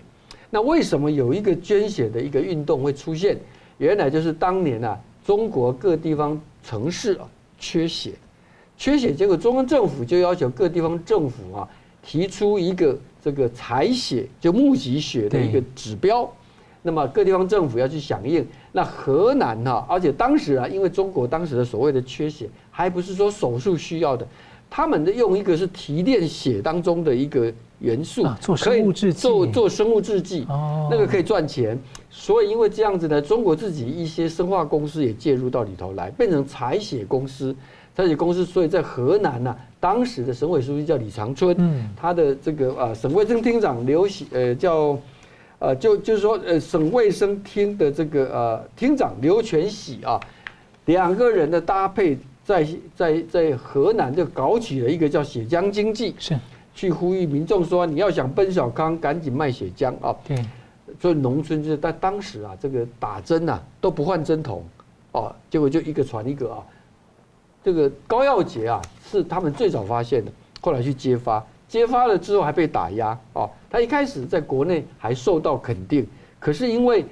[0.49, 3.37] 那为什么有一个捐血的一个运动会出现？
[3.77, 7.27] 原来就是当年啊，中国各地方城市啊
[7.59, 8.13] 缺血，
[8.77, 11.67] 缺血，结果中央政府就要求各地方政府啊
[12.03, 16.31] 提出一个这个采血就募集血的一个指标。
[16.83, 18.45] 那么各地方政府要去响应。
[18.73, 24.27] 那河南哈，而且当时啊，因为中国当时的所谓的缺血，还不是说手术需要的。
[24.75, 30.47] 他们的用一个是提炼血当中的一个元素，做生物制剂，做做生物制剂，
[30.89, 31.77] 那个可以赚钱。
[32.09, 37.55] 所以因为这样子呢，中国自己一些生化公司也介入到里头来，变成采血公司。
[37.95, 41.55] 采血公司，所以在河南呢，当时的省委书记叫李长春，
[41.95, 44.97] 他的这个啊省卫生厅长刘喜，呃叫，
[45.59, 50.19] 呃就就是说呃省卫生厅的这个呃厅长刘全喜啊，
[50.85, 52.17] 两个人的搭配。
[52.45, 56.37] 在在在河南就搞起了一个叫血浆经济，是
[56.75, 60.13] 去呼吁民众说，你要想奔小康，赶紧卖血浆啊！
[60.27, 60.37] 对，
[60.99, 64.61] 所以农村就是在当时啊，这个打针啊都不换针筒，
[65.13, 66.61] 哦，结果就一个传一个啊。
[67.63, 73.49] 这个高耀杰啊是他们最早发现的，后来去揭发，揭发了之后还被打压啊。
[73.69, 76.05] 他一开始在国内还受到肯定，
[76.39, 77.05] 可是因为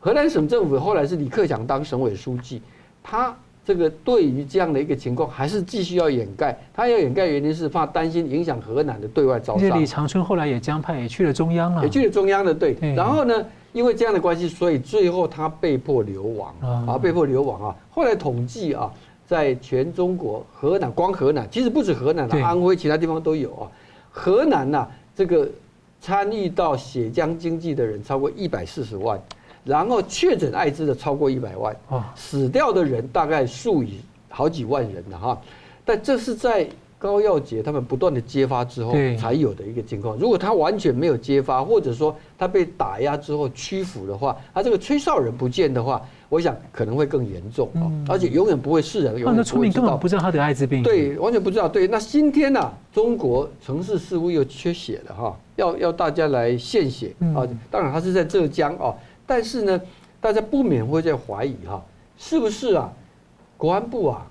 [0.00, 2.62] 河南省政府后来是李克强当省委书记，
[3.02, 3.36] 他。
[3.64, 6.54] 这个对于这样的一个情况，还是继续要掩盖。
[6.74, 9.80] 他要掩盖原因是怕担心影响河南的对外招商。
[9.80, 12.76] 李长春后来也江派，也去了中央了，也去了中央的对。
[12.94, 13.34] 然后呢，
[13.72, 16.54] 因为这样的关系，所以最后他被迫流亡
[16.86, 17.76] 啊，被迫流亡啊。
[17.90, 18.92] 后来统计啊，
[19.26, 23.70] 在全中国，河南光河南，其实不止河南，安徽其他地方都有啊。
[24.10, 24.86] 河南呐，
[25.16, 25.48] 这个
[26.02, 29.18] 参与到血浆经济的人超过一百四十万。
[29.64, 31.74] 然后确诊艾滋的超过一百万，
[32.14, 35.40] 死掉的人大概数以好几万人了哈。
[35.84, 40.16] 但这是在高耀洁他们不断的揭发之后才有的一个情况。
[40.16, 46.00] 如果他完全没有揭发，或者说他被打压之后屈服的话，他这个吹哨人不见的话，
[46.30, 47.84] 我想可能会更严重啊。
[48.08, 49.42] 而且永远不会世人永远不会知道。
[49.42, 50.82] 那村民根本不知道他得艾滋病。
[50.82, 51.68] 对，完全不知道。
[51.68, 57.44] 对，那今天呢，中国城市似乎又缺血了哈，要要大家来献血啊。
[57.70, 58.94] 当然他是在浙江啊。
[59.26, 59.80] 但是呢，
[60.20, 61.82] 大家不免会在怀疑哈，
[62.16, 62.92] 是不是啊？
[63.56, 64.26] 国安部啊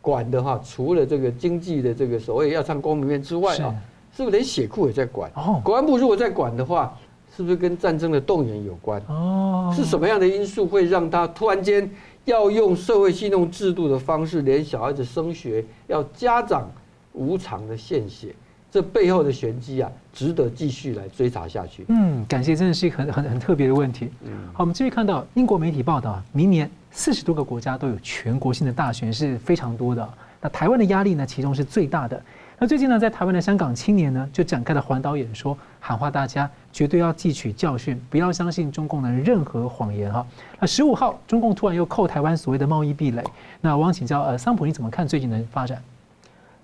[0.00, 3.74] 管的哈，除了这个经济的这个所谓要唱光明面之外啊，
[4.16, 5.30] 是不是连血库也在管？
[5.34, 6.96] 哦，国安部如果在管的话，
[7.36, 9.02] 是不是跟战争的动员有关？
[9.08, 11.90] 哦，是什么样的因素会让他突然间
[12.24, 16.70] 要用社会信用制度的方式，连小孩子升学要家长
[17.12, 18.34] 无偿的献血？
[18.70, 21.84] 这背后的玄机啊，值得继续来追查下去。
[21.88, 24.10] 嗯，感谢，真的是一个很很很特别的问题。
[24.22, 30.08] 嗯，好，我们继续看到英国媒体报道啊，明年四十多个国家都有全国性的大选，是非常多的。
[30.40, 32.22] 那台湾的压力呢，其中是最大的。
[32.62, 40.24] 那最近呢，在台湾的香港青年呢，就展开了环岛演说，喊话大家绝对要汲取教训，不要相信中共的任何谎言哈。
[40.60, 43.24] 那十五号，中共突然又扣台湾所谓的贸易壁垒，
[43.60, 45.82] 那我想请教呃，桑普你怎么看最近的发展？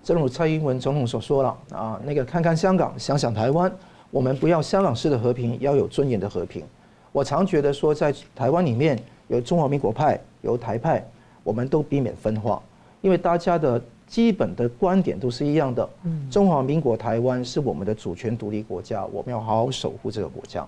[0.03, 3.71] 正如蔡英文总统所说了啊，那个看看香港，想想台湾，
[4.11, 6.63] 我们不要香港式的和平，要有尊严的和平。
[7.11, 11.05] 我常觉得说，在台湾里面有中华民国派，有台派，
[11.43, 12.61] 我们都避免分化，
[13.01, 13.81] 因为大家的。
[14.07, 15.89] 基本的观点都是一样的。
[16.31, 20.65] 中华民国台湾是我们的主权独立国家，我们要好好守护这个国家。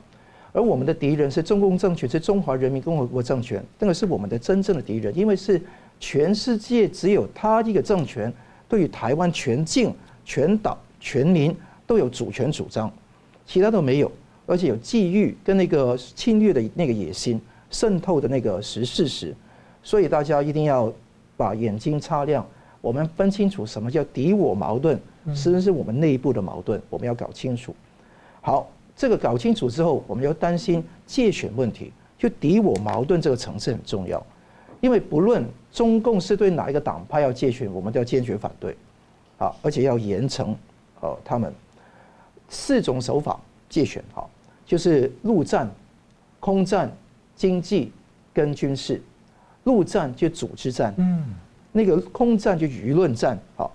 [0.51, 5.61] 而我们的敌人是中共政权，是中华人民共和国政权，那个是我们的真正的敌人，因为是
[6.01, 8.29] 全世界只有他一个政权，
[8.69, 9.93] 对于台湾全境、
[10.23, 11.53] 全岛、全民
[11.85, 12.89] 都有主权主张，
[13.45, 14.09] 其他都没有，
[14.45, 17.41] 而且有觊觎跟那个侵略的那个野心、
[17.71, 19.35] 渗透的那个实事实，
[19.81, 20.93] 所以大家一定要
[21.35, 22.45] 把眼睛擦亮。
[22.81, 24.97] 我们分清楚什么叫敌我矛盾，
[25.35, 27.75] 实际是我们内部的矛盾，我们要搞清楚。
[28.39, 34.25] 好，这个搞清楚之后，我们要担心界选问题，就敌我矛盾这个层次很重要。
[34.79, 38.75] 因为不论中共是对哪一个党派要借选，我们都要坚决反对，
[39.37, 40.53] 啊，而且要严惩
[41.01, 41.53] 哦他们
[42.49, 43.39] 四种手法
[43.69, 44.27] 借选，哈，
[44.65, 45.69] 就是陆战、
[46.39, 46.91] 空战、
[47.35, 47.91] 经济
[48.33, 49.01] 跟军事。
[49.65, 51.23] 陆战就组织战，嗯。
[51.71, 53.71] 那个空战就舆论战，好，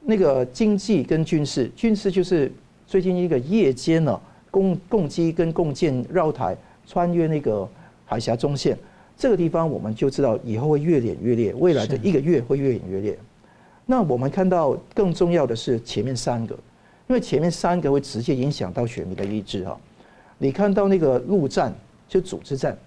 [0.00, 2.50] 那个经济跟军事，军事就是
[2.86, 4.18] 最近一个夜间呢，
[4.50, 6.56] 共共机跟共建绕台，
[6.86, 7.68] 穿越那个
[8.06, 8.78] 海峡中线，
[9.18, 13.18] 这个地方我们就知道以后会越演越烈，未来的一个月会越演越烈。
[13.84, 16.54] 那我们看到更重要的是前面三个，
[17.08, 19.76] 因为前面三个会直接影响到选民的意志哈。
[20.38, 21.74] 你看到那个陆战
[22.08, 22.78] 就组织战，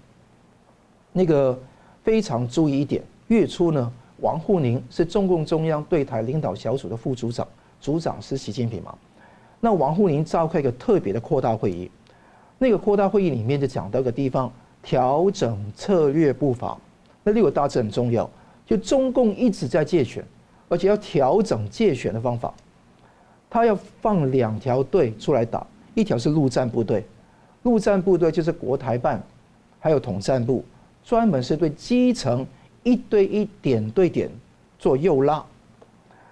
[1.12, 1.60] 那个
[2.02, 3.92] 非常注意一点，月初呢。
[4.20, 7.46] 王沪宁是中共中央对台领导小组的副组长，
[7.80, 8.96] 组长是习近平嘛？
[9.58, 11.90] 那王沪宁召开一个特别的扩大会议，
[12.56, 14.52] 那个扩大会议里面就讲到一个地方，
[14.82, 16.76] 调整策略步伐。
[17.22, 18.28] 那六个大字很重要，
[18.66, 20.24] 就中共一直在借选，
[20.68, 22.52] 而且要调整借选的方法，
[23.48, 27.04] 他要放两条队出来打，一条是陆战部队，
[27.62, 29.22] 陆战部队就是国台办，
[29.78, 30.64] 还有统战部，
[31.04, 32.46] 专门是对基层。
[32.84, 34.28] 一对一点对点
[34.76, 35.40] 做诱拉，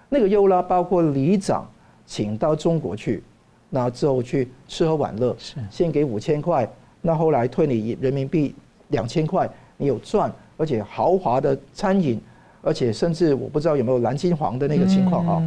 [0.09, 1.65] 那个诱拉包括里长
[2.05, 3.23] 请到中国去，
[3.69, 5.33] 那之后去吃喝玩乐，
[5.69, 6.69] 先给五千块，
[7.01, 8.53] 那后来退你人民币
[8.89, 12.21] 两千块，你有赚，而且豪华的餐饮，
[12.61, 15.43] 而且甚至我不知道有没有蓝金黄的那个情况啊，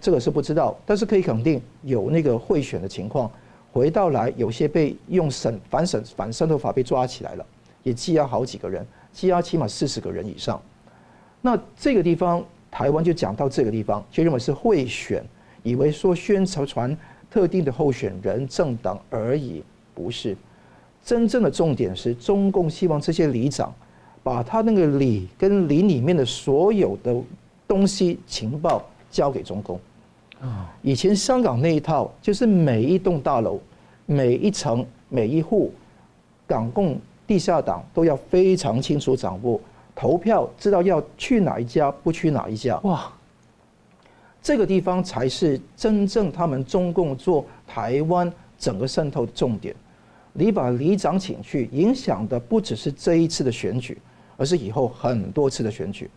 [0.00, 3.30] 这个是不知道，但是可以肯定有那个贿选的情况，
[3.72, 7.44] 回到来有些被用审反审反渗透法被抓起来了，
[7.82, 8.86] 也羁押好几个人。
[9.14, 10.60] 羁押起码四十个人以上，
[11.40, 15.24] 那这个地方台湾就讲到这个地方，就认为是贿选，
[15.62, 16.96] 以为说宣传
[17.30, 19.62] 特定的候选人政党而已，
[19.94, 20.36] 不是。
[21.04, 23.72] 真正的重点是中共希望这些里长
[24.22, 27.14] 把他那个里跟里里面的所有的
[27.68, 29.78] 东西情报交给中共。
[30.40, 33.60] 啊，以前香港那一套就是每一栋大楼、
[34.06, 35.72] 每一层、每一户
[36.46, 36.98] 港共。
[37.26, 39.58] 地下党都要非常清楚掌握
[39.94, 42.78] 投票，知道要去哪一家，不去哪一家。
[42.80, 43.10] 哇，
[44.42, 49.74] 这个地方才是真正他们中共做台湾整个渗透的重点。
[50.36, 53.96] 你把里长请去，影响的不只是这一次的选举，
[54.36, 56.10] 而是以后很多次的选举。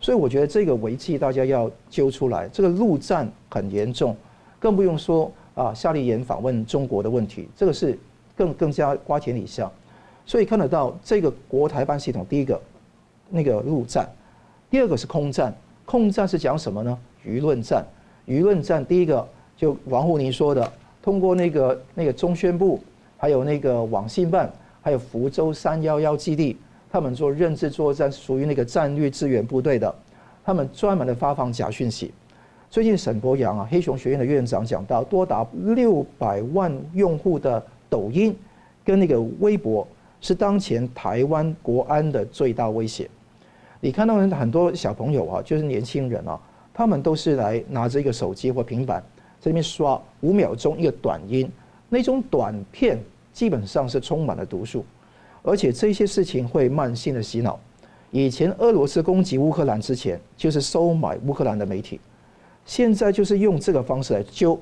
[0.00, 2.48] 所以我觉得这个危机大家要揪出来。
[2.48, 4.16] 这个陆战很严重，
[4.58, 7.96] 更不用说啊，夏立言访问中国的问题，这个是
[8.36, 9.70] 更更加瓜田李下。
[10.26, 12.60] 所以看得到这个国台办系统，第一个
[13.28, 14.08] 那个陆战，
[14.68, 15.54] 第二个是空战。
[15.84, 16.98] 空战是讲什么呢？
[17.24, 17.86] 舆论战。
[18.26, 22.80] 舆论战第一个就王沪宁说的，通过那个那个中宣部，
[23.20, 24.50] 还有那个网信办，
[24.80, 26.56] 还有福州三幺幺基地，
[26.90, 29.94] 他们做认知作战，属于那个战略支援部队的，
[30.42, 32.10] 他们专门的发放假讯息。
[32.70, 38.34] 最近沈博洋啊，黑熊学院的院长讲到，多达六百万用户的抖音
[38.82, 39.86] 跟那个微博。
[40.22, 43.08] 是当前台湾国安的最大威胁。
[43.80, 46.38] 你看到很多小朋友啊，就是年轻人啊，
[46.74, 49.02] 他们都是来拿着一个手机或平板，
[49.40, 51.50] 在那边刷五秒钟一个短音，
[51.88, 52.98] 那种短片
[53.32, 54.84] 基本上是充满了毒素，
[55.42, 57.58] 而且这些事情会慢性的洗脑。
[58.10, 62.00] 以前俄罗斯攻击乌克兰之前，就是收买乌克兰的媒体，
[62.64, 64.58] 现在就是用这个方式来揪。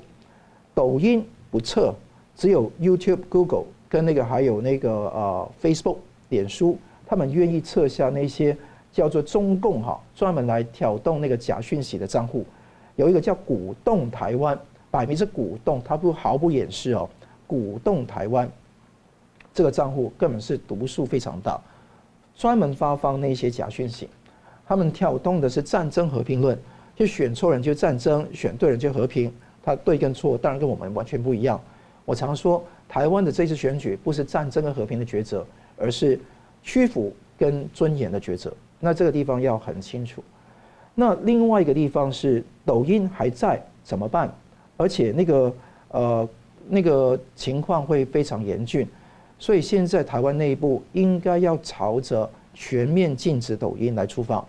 [0.73, 1.93] 抖音不撤，
[2.35, 3.65] 只有 YouTube、Google。
[3.91, 5.97] 跟那个还有那个呃，Facebook、
[6.29, 8.55] 脸书，他们愿意撤下那些
[8.93, 12.45] 叫做中共哈专门来挑动那个假讯息的账户，
[12.97, 14.55] 有一个叫鼓动台湾，
[14.91, 17.09] 摆明是鼓动，他不毫不掩饰哦，
[17.49, 18.47] 鼓动台湾
[19.51, 21.59] 这个账户根本是毒素非常大，
[22.35, 24.07] 专门发放那些假讯息，
[24.67, 26.55] 他们挑动的是战争和平论，
[26.95, 29.33] 就选错人就战争，选对人就和平，
[29.63, 31.59] 他对跟错当然跟我们完全不一样。
[32.05, 35.43] 我常说，台湾的这次选举不是战争跟和平的抉择，
[35.75, 36.19] 而是
[36.61, 38.53] 屈服跟尊严的抉择。
[38.79, 40.23] 那这个地方要很清楚。
[40.93, 44.31] 那另外一个地方是抖音还在怎么办？
[44.77, 45.53] 而且那个
[45.89, 46.29] 呃
[46.69, 48.87] 那个情况会非常严峻，
[49.37, 54.45] 所以现在台湾内部应该要朝着全面禁止抖音来出发。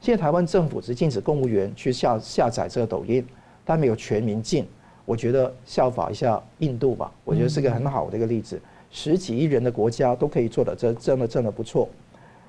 [0.00, 3.24] 现在台湾政府只禁止公务员去下下载这个抖音，
[3.64, 4.66] 但没有全民禁。
[5.04, 8.60] 我觉得效法一下印度吧，我觉得是个很好的一个例子。
[8.90, 11.88] 十几亿人的国家都可以做的，这真的真的不错。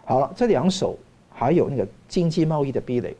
[0.06, 0.98] 好了，这两手。
[1.38, 3.14] 还有那个经济贸易的壁垒，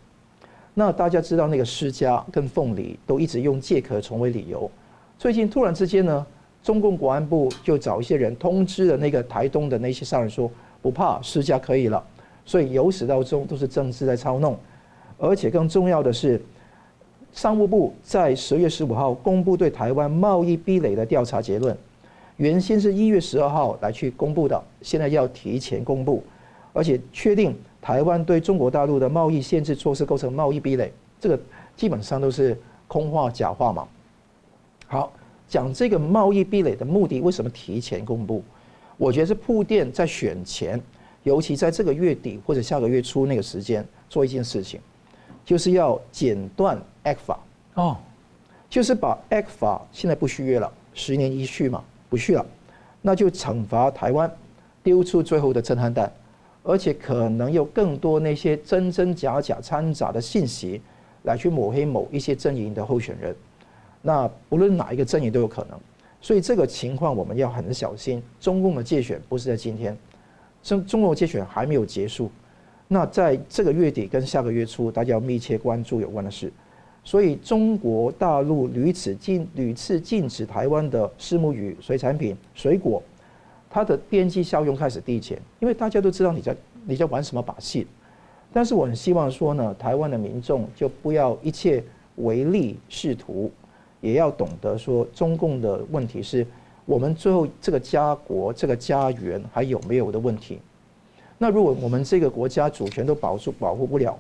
[0.74, 4.72] 那大家知道那个施家跟凤梨都一直用借壳虫为理由，
[5.18, 6.26] 最近突然之间呢，
[6.62, 10.50] 中共国安部就找一些人通知了那个台东的那些商人说，
[10.82, 12.04] 不怕施加可以了，
[12.46, 14.58] 所以由始到终都是政治在操弄，
[15.18, 16.42] 而且更重要的是，
[17.32, 21.76] 商务部在十月十五号公布对台湾贸易壁垒的调查结论，
[22.38, 26.24] 原先是一月十二号来去公布的，现在要提前公布，
[26.74, 27.56] 而且确定。
[27.82, 31.40] 台湾对中国大陆的贸易限制措施构成贸易壁垒，这个
[31.76, 33.88] 基本上都是空话假话嘛。
[34.88, 35.12] 好，
[35.48, 38.44] 讲这个贸易壁垒的目的，为什么提前公布？
[38.98, 40.82] 我觉得是铺垫在选前，
[41.24, 44.80] 尤其在这个月底或者下个月初那个时间做一件事情，
[45.44, 47.38] 就是要剪断 ECFA
[47.74, 47.98] 哦，
[48.70, 52.46] 就是把 ECFA 现在不续约了，十年一续嘛，不续了，
[53.02, 54.32] 那就惩罚台湾，
[54.82, 56.12] 丢出最后的震撼弹。
[56.68, 60.82] 而且可能有更多那些真真假假掺杂的信息，
[61.22, 63.36] 来去抹黑某一些阵营的候选人。
[64.08, 65.80] 那不论哪一个阵营都有可能，
[66.22, 68.22] 所以这个情况我们要很小心。
[68.40, 69.98] 中共的介选不是在今天，
[70.62, 72.30] 中中共的介选还没有结束。
[72.88, 76.54] 那在这个月底跟下个月初，大家要密切关注有关的事。
[77.04, 83.02] 所以中国大陆屡次禁屡次禁止台湾的虱目鱼、水产品、水果。
[83.68, 87.88] 它的边际效用开始递减，因为大家都知道你在你在玩什么把戏。
[88.54, 91.84] 但是我很希望说呢，台湾的民众就不要一切
[92.18, 93.52] 唯利是图，
[94.06, 96.46] 也要懂得说中共的问题是
[96.86, 100.60] 我们最后这个家国这个家园还有没有的问题。
[101.40, 104.16] 那如果我们这个国家主权都保住保护不了，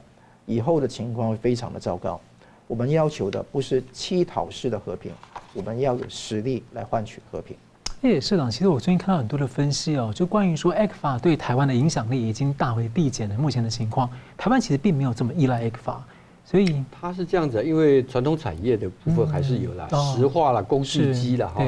[0.47, 2.19] 以后的情况会非常的糟糕。
[2.67, 5.11] 我们要求的不是乞讨式的和平，
[5.53, 7.55] 我们要有实力来换取和平。
[8.01, 13.35] 叶社长，其实我最近看到很多的分析哦，就关于说 ECFA 对台湾的影响力已经大为递减了。
[13.37, 15.97] 目前的情况，台湾其实并没有这么依赖 ECFA，
[16.45, 21.65] 所以它是这样子，因为传统产业的部分还是有啦，石化啦、工具机啦，哈。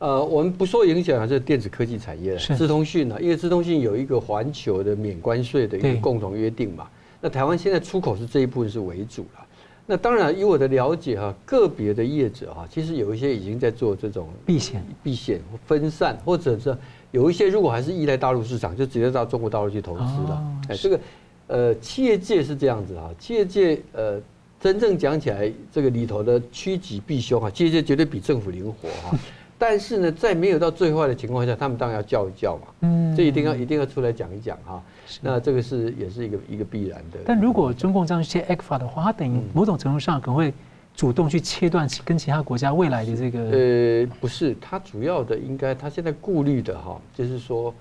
[0.00, 6.86] 呃，我们不受影响还是电子科技产业，资通讯呢，因为资通讯有一个环球的免关税的一个共同约定嘛。
[7.20, 9.44] 那台湾现在出口是这一部分是为主了。
[9.86, 16.76] 那当然，以我的了解哈，个别的业者哈，其实有一些已经在做这种避险、避险分散，或者是
[17.10, 20.44] 有一些如果还是依赖大陆市场，就直接到中国大陆去投资了。
[20.68, 21.00] 哎，这个
[21.48, 24.20] 呃，企业界是这样子啊，企业界呃，
[24.60, 29.18] 真正讲起来，这个里头的趋吉避凶啊，企业界绝对比政府灵活哈。
[29.60, 32.68] 但是呢，在没有到最坏的情况下，他们当然要叫一叫嘛。
[32.82, 34.80] 嗯，这一定要一定要出来讲一讲哈。
[35.20, 37.18] 那这个是也是一个一个必然的。
[37.26, 40.54] 但如果中共这样切 ECFA 的话，它等于某种程度上可能会
[40.94, 43.40] 主动去切断跟其他国家未来的这个。
[43.50, 47.74] 呃，不是，它主要的应该他现在顾虑的哈，就是说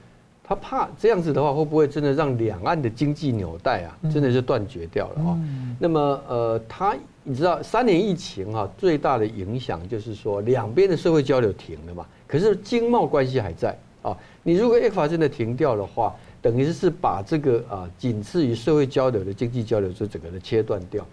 [0.47, 5.37] 他怕这样子的话，会不会真的让两岸的经济纽带啊，真的是断绝掉了啊？
[5.79, 6.95] 那么呃，他。
[7.29, 14.17] 你知道三年疫情啊，最大的影响就是说两边的社会交流停了嘛，可是经贸关系还在啊。
[14.43, 21.05] 你如果 ECFA 真的停掉的话，等于是把这个啊仅次于社会交流的经济交流就整个的切断掉。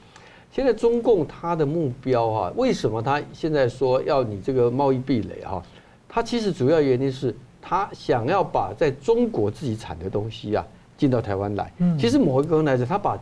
[0.52, 5.60] 现在中共它的目标哈，为什么他现在说要你这个贸易壁垒哈？
[6.08, 7.34] 它其实主要原因是
[7.66, 10.62] 他想要把在中国自己产的东西啊
[10.98, 11.72] 进到台湾来。
[11.98, 13.18] 其实某一个人来讲，他把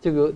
[0.00, 0.32] 这个。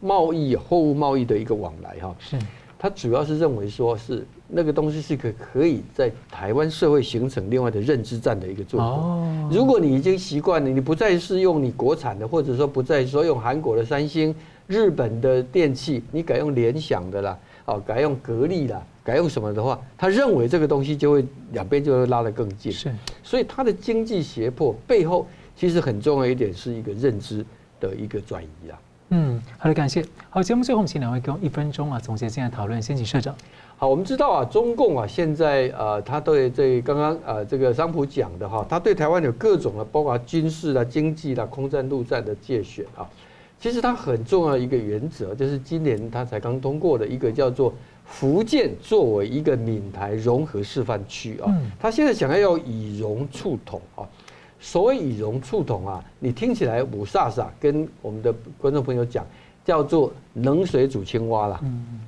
[0.00, 2.38] 贸易货物贸易的一个往来哈，是，
[2.78, 9.48] 他主要是认为说是那个东西是可可以在台湾社会形成另外的认知战的一个作用。
[9.50, 14.34] 如果你已经习惯了，你不再是用你国产的，或者说不再说用韩国的三星、
[14.66, 22.70] 日本的电器，你改用联想的啦，哦，改用格力啦，改用什么的话，他认为这个东西就会两边就会拉得更近。
[22.70, 27.42] 是，所以他的经济胁迫背后其实很重要一点是一个认知
[27.80, 28.78] 的一个转移啊。
[29.08, 30.04] 嗯，好的，感谢。
[30.28, 32.82] 好，节目最后，我们请两位给我一分钟啊，总结现在讨论。
[32.82, 33.34] 先请社长。
[33.78, 43.08] 好，我们知道啊，中共啊，现在呃，他对这刚刚呃这个桑普讲的哈，他对台湾有各种的，包括军事啦、经济啦、空战、陆战的界选啊。
[43.60, 47.74] 其实它很重要一个原则，就是今年他才刚通过的一个叫做
[48.08, 51.54] 福建作为一个闽台融合示范区啊。
[51.78, 54.02] 他现在想要要以融促统啊。
[54.60, 59.24] 所谓以融促统啊，你听起来五煞煞，跟我们的观众朋友讲，
[59.64, 61.60] 叫做冷水煮青蛙啦，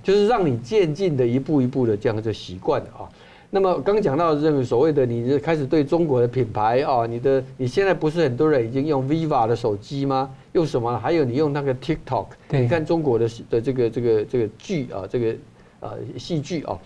[0.03, 3.09] 就是让你渐进的一步一步的这样就习惯了啊。
[3.51, 10.29] 那么刚讲到这个所谓的，你开始对中国的品牌啊，你的你现在不是很多人已经用 Viva 的手机吗？
[10.53, 10.99] 用什么？
[10.99, 15.37] 还有你用那个 TikTok，你看中国的的这个这个这个剧啊，这个
[15.81, 16.79] 呃戏剧哦，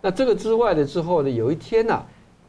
[0.00, 2.06] 那这个之外的之后呢，有一天呢、啊。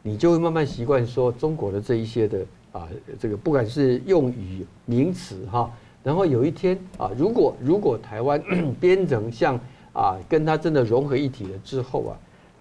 [0.08, 2.88] 你就会慢慢习惯说中国的这一些的啊，
[3.20, 5.68] 这个不管是用语名词哈，
[6.04, 8.40] 然后有一天啊，如果如果台湾
[8.80, 9.60] 变成像
[9.94, 12.14] 啊，跟它真的融合一体了之后啊，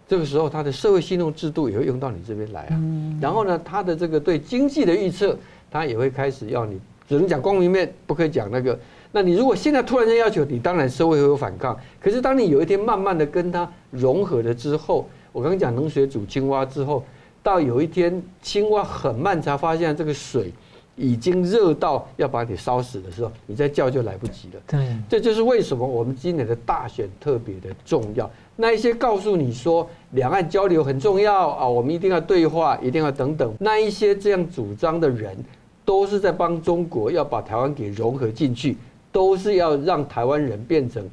[0.08, 2.80] 这个时候他的社会信用制度也会用到你这边来啊。
[3.20, 5.36] 然后呢，他的这个对经济的预测，
[5.70, 8.78] 他也会开始要你只能讲光明面，不可以讲那个。
[9.14, 11.78] 那你如果现在突然间要求你，当然社会会有反抗。
[12.00, 17.00] 可是当你有一天慢慢的跟它融合了之后，我刚刚讲冷水煮青蛙之后。
[17.40, 20.50] 到有一天，青蛙很慢才发现这个水
[20.96, 24.60] 已经热到要把你烧死的时候，你再叫就来不及了。
[24.66, 28.28] 对，这就是为什么我们今年的大选特别的重要。
[28.56, 35.36] 那一些告诉你说两岸交流很重要啊，我们一定要对话，一定要等等，那一些这样主张的人，
[35.84, 38.74] 都是在帮中国要把台湾给融合进去，
[39.14, 41.08] 都是要让台湾人变成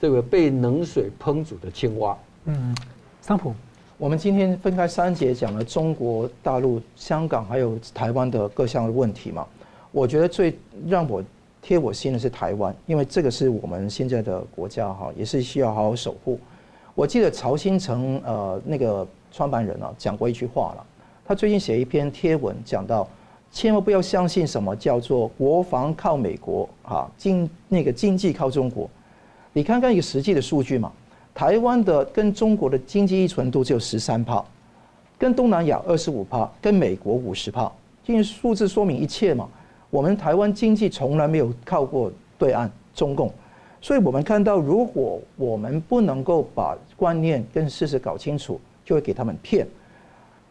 [0.00, 2.18] 这个被冷水烹煮的青蛙。
[2.46, 2.76] 嗯，
[3.20, 3.54] 桑普。
[3.96, 9.46] 我们今天分开三节讲了中国大陆、香港还有台湾的各项问题嘛。
[9.92, 11.22] 我觉得最让我
[11.62, 16.40] 贴我心的是台湾，因为这个是我们现在的国家哈，也是需要好好守护。
[16.92, 20.84] 我记得曹兴诚呃那个创办人啊讲过一句话了，
[21.24, 23.08] 他最近写一篇贴文讲到，
[23.54, 28.90] 千万不要相信什么叫做国防靠美国哈，经那个经济靠中国。
[29.52, 30.90] 你看看一个实际的数据嘛。
[31.32, 34.44] 台湾的跟中国的经济依存度只有十三趴，
[35.16, 37.70] 跟东南亚二十五趴，跟美国五十趴，
[38.06, 39.48] 因为数字说明一切嘛。
[39.88, 43.32] 我们台湾经济从来没有靠过对岸中共，
[43.80, 49.64] 所以我们看到，如果我们不能够把观念跟事实搞清楚，就会给他们骗。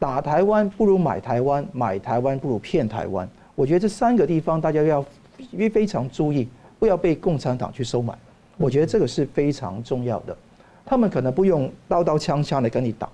[0.04, 3.26] 打台湾不如买台湾，买台湾不如骗台湾。
[3.56, 5.02] 我觉得这三个地方大家要
[5.74, 6.46] 非常注意，
[6.78, 8.14] 不要被共产党去收买。
[8.58, 10.36] 我觉得这个是非常重要的。
[10.86, 13.08] 他们可能不用刀刀枪枪的跟你打，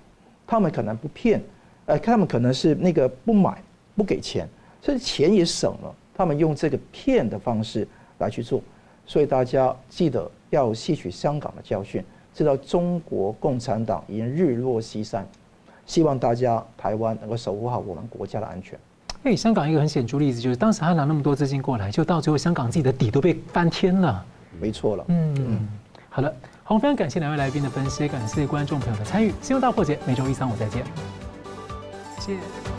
[0.48, 1.40] 他们可能不骗，
[1.86, 3.62] 呃，他们可能是那个不买
[3.96, 4.50] 不给钱，
[4.82, 5.96] 所以钱也省了。
[6.16, 7.88] 他们用这个骗的方式
[8.18, 8.60] 来去做，
[9.06, 15.24] 所以大家记得要吸取香港的教训，知道中国共产党已经日落西山。
[15.90, 18.78] 希望大家台湾能够守护好我们国家的安全。
[19.24, 24.24] 哎，香港一个很显著例子就是，当时他拿那么多资金过来，就到最后香港自己的底都被翻天了。
[24.62, 25.04] 没错了。
[25.08, 25.68] 嗯嗯，
[26.10, 26.32] 好了。
[26.64, 29.34] 好，非常感谢两位来宾的分析，感谢观众朋友的参与。
[29.42, 30.84] 新闻大破解，每周一、三、五再见。
[32.20, 32.79] 谢谢。